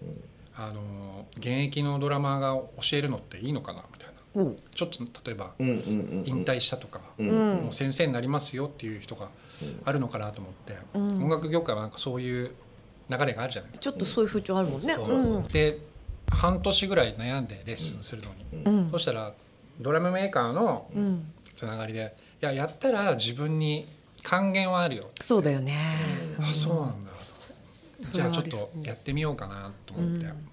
[0.56, 3.99] あの現役のドラマーが教えるのっていいのかなみたいな。
[3.99, 3.99] お
[4.33, 9.28] ちょっと例えば引退したとか、もう先生になりますよっていう人が
[9.85, 11.24] あるのかなと思って、うん。
[11.24, 12.55] 音楽業界はなんかそういう
[13.09, 14.95] 流れがあるじゃないですちょっとそういう風潮あるもんね。
[14.95, 15.03] か。
[15.03, 15.41] う。
[15.41, 15.43] ん。
[15.45, 15.78] で
[16.31, 18.91] 半年ぐらい悩んでレッスンするのに、うん。
[18.93, 19.35] そしたら
[19.81, 21.33] ドラムメーカーのうん。
[21.57, 23.87] つながりで「いややったら自分に
[24.22, 25.76] 還元はあるよ」そうだよね。
[26.41, 28.12] あそうなんだと。
[28.12, 30.49] じゃあちょっとやってみようかなと思って、うん。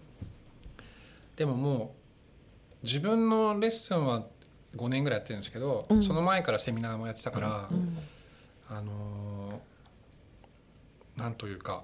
[1.38, 2.07] でももう
[2.88, 4.24] 自分のレッスンは
[4.78, 6.04] 5年ぐらいやってるんですけど、うん。
[6.04, 7.98] その前からセミナーもやってたから、うん。
[8.70, 11.84] あのーなんというか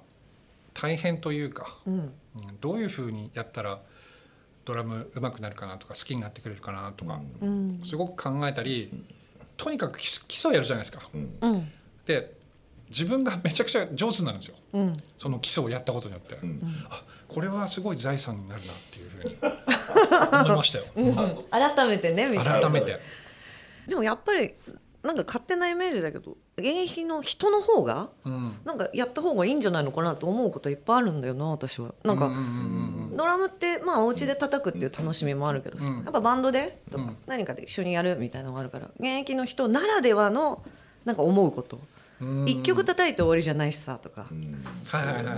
[0.75, 1.93] 大変というか、うん。
[1.93, 2.11] うん
[2.61, 3.79] どういうふうにやったら
[4.63, 7.81] ドラム上手くなるかなとか好きになってくれるかなとか、うん。
[7.83, 8.89] すごく考えたり、
[9.57, 11.09] とにかく基礎やるじゃないですか。
[12.05, 12.33] で
[12.93, 14.55] 自分がめちゃくちゃ上手になるんですよ。
[14.73, 14.97] うん。
[15.17, 16.61] その基礎をやったことによって、うん。
[16.89, 19.37] あこれはすごい財産になるなっていうふうに
[20.43, 20.85] 思いましたよ。
[21.49, 22.99] 改めてねみたいな改めて。
[23.87, 24.53] でもやっぱり
[25.01, 28.55] なんか勝手なイメージだけど現役の人の方がうん。
[28.63, 31.95] なんかやった方がいいんじゃないのかなと思うこといっぱいあるんだよな私は。
[32.03, 32.39] なんか、うんうん
[33.11, 33.17] うん。
[33.17, 35.95] ドラムってまあお家で叩くっていう楽しみもあるけどさ、うん。
[36.03, 37.17] やっぱバンドでとか、うん。
[37.25, 40.63] 何かで一緒にやるみたいなのがあるから現役の人ならではの
[41.05, 41.81] なんか思うこと
[42.23, 42.49] うん。
[42.49, 44.27] 一、曲叩いて終わりじゃないしさとか、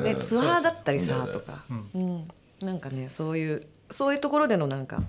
[0.04, 1.64] ね、ツアーだったりさとか、
[1.94, 2.28] ううん。
[2.62, 5.04] なんかねそういうそういうところでのなんか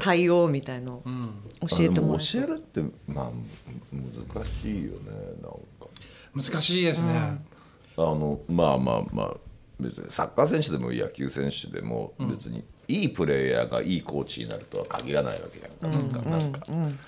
[0.00, 3.30] 対応みたいのをうん教えてもら教えるってまあ
[3.92, 5.10] 難しいよね
[5.42, 5.58] なんか。
[6.34, 7.40] 難しいですね、
[7.96, 9.34] あのまあまあまあ
[9.80, 16.10] 別にサッカー選手でも野球選手でも別にいいプレイヤーがいいコーチになるとは限らないわけじゃん。
[16.10, 16.98] か,、なんかうん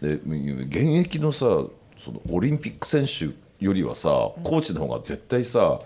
[0.00, 1.40] で現役のさ
[1.98, 5.80] そのオリンピック選手よりはさコーチの方が絶対さ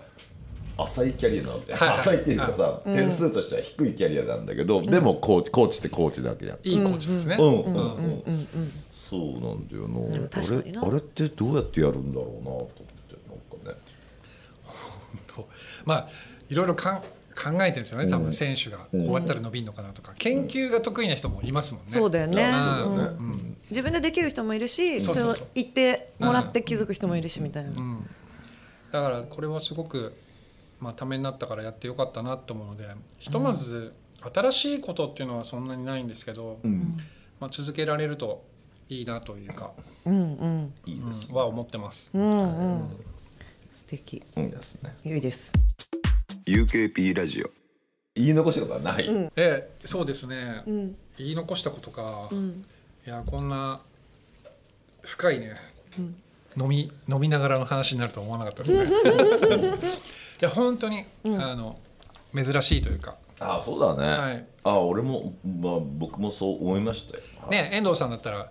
[0.77, 1.99] 浅いキャリアなん、はいはい。
[1.99, 6.57] 浅いっていうかさ、点数としては低いキャリアなんだけど、でもコーチコーチってコーチなわけじゃん。
[6.63, 7.63] いいコーチですね、うんうんうん。
[7.65, 9.99] うんうんそうなんだよな。
[10.15, 13.79] あれあれってどうやってやるんだろうなと思ってなんかね。
[15.27, 15.47] と
[15.85, 16.09] まあ
[16.49, 17.01] いろいろかん
[17.35, 18.77] 考えてるんですよね多分選手が。
[18.77, 21.91] こうやったら伸びるのかなとか、研究が得意な人もいますもんね。
[21.91, 23.57] そうだよね、うん。
[23.69, 25.45] 自分でできる人もいるしそうそうそう。
[25.45, 28.07] れを言ってもらって気づく人もいるしみたいな、うん。
[28.91, 30.15] だからこれはすごく、
[30.79, 32.87] まあ、ためになったからやってよかったなと思うので
[33.19, 33.93] ひとまず
[34.33, 36.97] 新しいことっていうのはそんなにないんですけど、うん。
[37.39, 38.43] まあ、続けられると
[38.89, 39.71] いいなというか、
[40.05, 40.73] うんうん。
[40.85, 41.27] いいです。
[41.29, 41.35] うん。
[41.35, 42.11] は思ってます。
[42.13, 42.21] うん。
[42.21, 42.89] うん。
[43.73, 44.23] 素敵。
[44.37, 44.95] いいですね。
[45.03, 45.51] 良いです
[46.45, 47.49] UKP ラジオ。
[48.15, 49.05] 言い残したことはない。
[49.35, 50.95] ええそうですね、うん。
[51.17, 52.65] 言い残したことか、ん。
[53.05, 53.81] いやこんな
[55.01, 55.53] 深いね、
[56.57, 59.71] 飲み飲みながらの話になるとは思わなかったですね。
[60.41, 61.79] いや本当に、あの
[62.35, 63.15] 珍しいというか。
[63.39, 64.45] あそうだね、はい。
[64.63, 68.49] あ俺も、まあ、僕もそう思いましたよ、ね遠藤さんだったら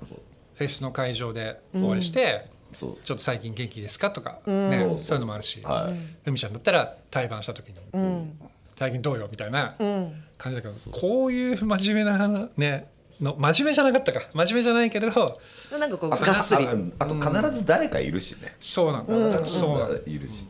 [0.55, 4.11] フェスの会場でお会いして、ちょっと最近元気ですか？
[4.11, 4.71] とか、ん。
[4.71, 5.17] ねそうそうそう。
[5.17, 5.95] いうのもあるし、はい、
[6.25, 8.39] ふみちゃんだったら対バンした時に、うん。
[8.77, 9.29] 最近どうよ？
[9.31, 12.89] みたいなうん感じだけど、こういう真面目な話ね
[13.21, 14.23] の真面目じゃなかったか。
[14.35, 15.41] 真面目じゃないけれど
[15.79, 20.01] なんかこうああと必ず誰かいるしね、そうなんだ、うんそうなんだ。
[20.07, 20.49] いるしね、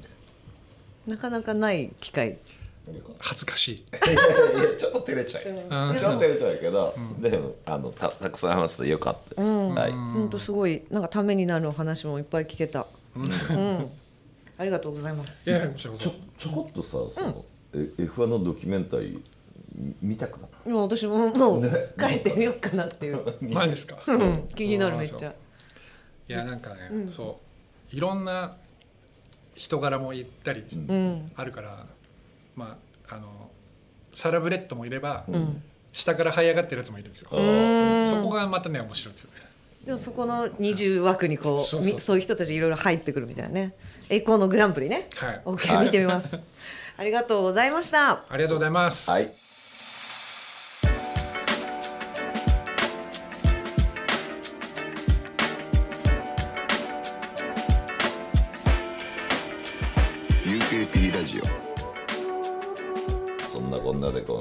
[1.06, 2.38] なかなかない機会
[3.18, 4.16] 恥ずかしい、いやい
[4.72, 5.48] やちょっと照れちゃう。
[5.48, 5.54] よ、
[5.90, 5.96] うん。
[5.96, 9.74] ちょっと照れちゃうけど、でもあのたたくさん話してよかったです、うん。
[9.74, 12.86] はい、本当すごいなんかためになるお話もいっぱい聞けた。
[13.14, 13.90] うん。
[14.58, 15.48] ありがとうございます。
[15.48, 16.10] いやいやこちょそ。
[16.38, 19.20] ちょこっとさその、え F1 のドキュメンタリー
[19.74, 20.68] み見たくなった？
[20.68, 21.62] もう私ももう
[21.98, 23.24] 帰ってみようかなっていう。
[23.54, 23.96] マジですか？
[24.08, 24.48] うん。
[24.54, 25.32] 気になるめっちゃ。
[26.28, 27.40] いやなんかね、そ
[27.92, 27.96] う。
[27.96, 28.56] いろんな
[29.54, 31.30] 人柄も言ったりうん。
[31.36, 31.86] あるから、
[32.54, 32.78] ま
[33.08, 33.50] ああの
[34.12, 35.62] サラブレッドもいれば、ん。
[35.92, 38.06] 下から這い上がってるやつもいるんですよ、うん。
[38.08, 39.42] そこがまたね面白いですよね。
[39.84, 43.74] でもそこの20枠にこうそうそうみそういう人たちいろいろ入ってくるみたいなね。
[44.08, 45.08] 栄光のグランプリね。
[45.16, 45.42] はい。
[45.44, 46.38] OK 見てみます。
[46.96, 48.24] ありがとうございました。
[48.28, 49.30] ありがとうございます、はい「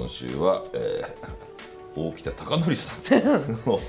[0.01, 1.41] 今週は、えー
[1.93, 3.69] 大北貴則さん。
[3.69, 3.81] を、は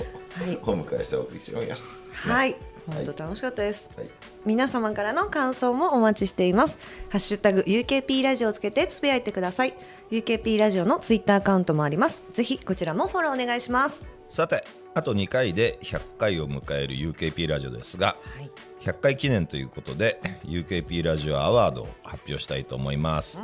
[0.50, 0.58] い。
[0.62, 1.88] お迎えしてお送りしてまいりました。
[2.12, 2.50] はい。
[2.50, 3.88] はい本当楽しかったです。
[3.96, 4.10] はい。
[4.44, 6.76] 皆様からの感想もお待ちしています。
[7.10, 9.74] ハッシュタグ UKP ラジオをつけてつぶやいてください。
[10.10, 12.24] UKP ラジオのツイッターアカウントもあります。
[12.32, 14.02] ぜひこちらもフォローお願いします。
[14.28, 18.50] さてあと2回で100回を迎える UKP ラジオですがはい。
[18.84, 23.40] 100回記念ということで UKP ラジオアワードを発表したいと思います、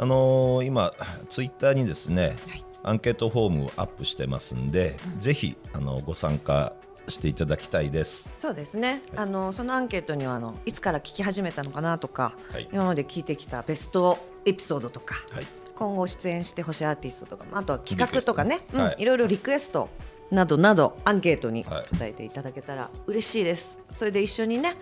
[0.00, 0.92] あのー今
[1.28, 2.64] ツイッターにですね、はい。
[2.82, 6.72] アンケートフォームをアップしてますんで、ぜひあのご参加
[7.06, 8.30] していただきたいです。
[8.34, 12.68] そうですね、あのそのアンケートにはあのいつから聞き始めたのかなとか、はい。
[12.72, 15.46] 今まで聞いてきたベストエピソードとか、はい。
[15.76, 18.60] 今後出演してほしいアーティストとかあとは企画とかね。
[18.72, 19.90] うん、いろいろリクエスト
[20.30, 21.86] などなどアンケートにはい。
[21.98, 24.76] 答えていただけたら嬉しいです、それで一緒にね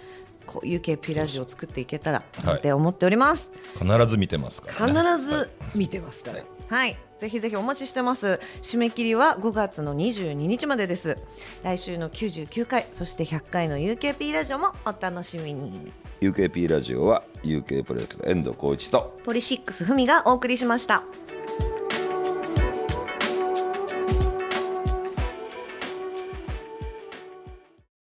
[0.49, 2.59] こう UKP ラジオを作っていけたらはい。
[2.59, 6.39] って思っております、必ず見てますから、必ね、ず見てますから。
[6.39, 6.47] はい。
[6.69, 8.41] はい、ぜひぜひお待ちしてます。
[8.63, 11.19] 締め切りは5月の22日までです。
[11.63, 15.93] 来週の99回そして100回の UKP ラジオもお楽しみに。
[16.21, 21.05] UKP ラジオは UK プロジェクト遠藤浩一とポリシックスふみがお送りしました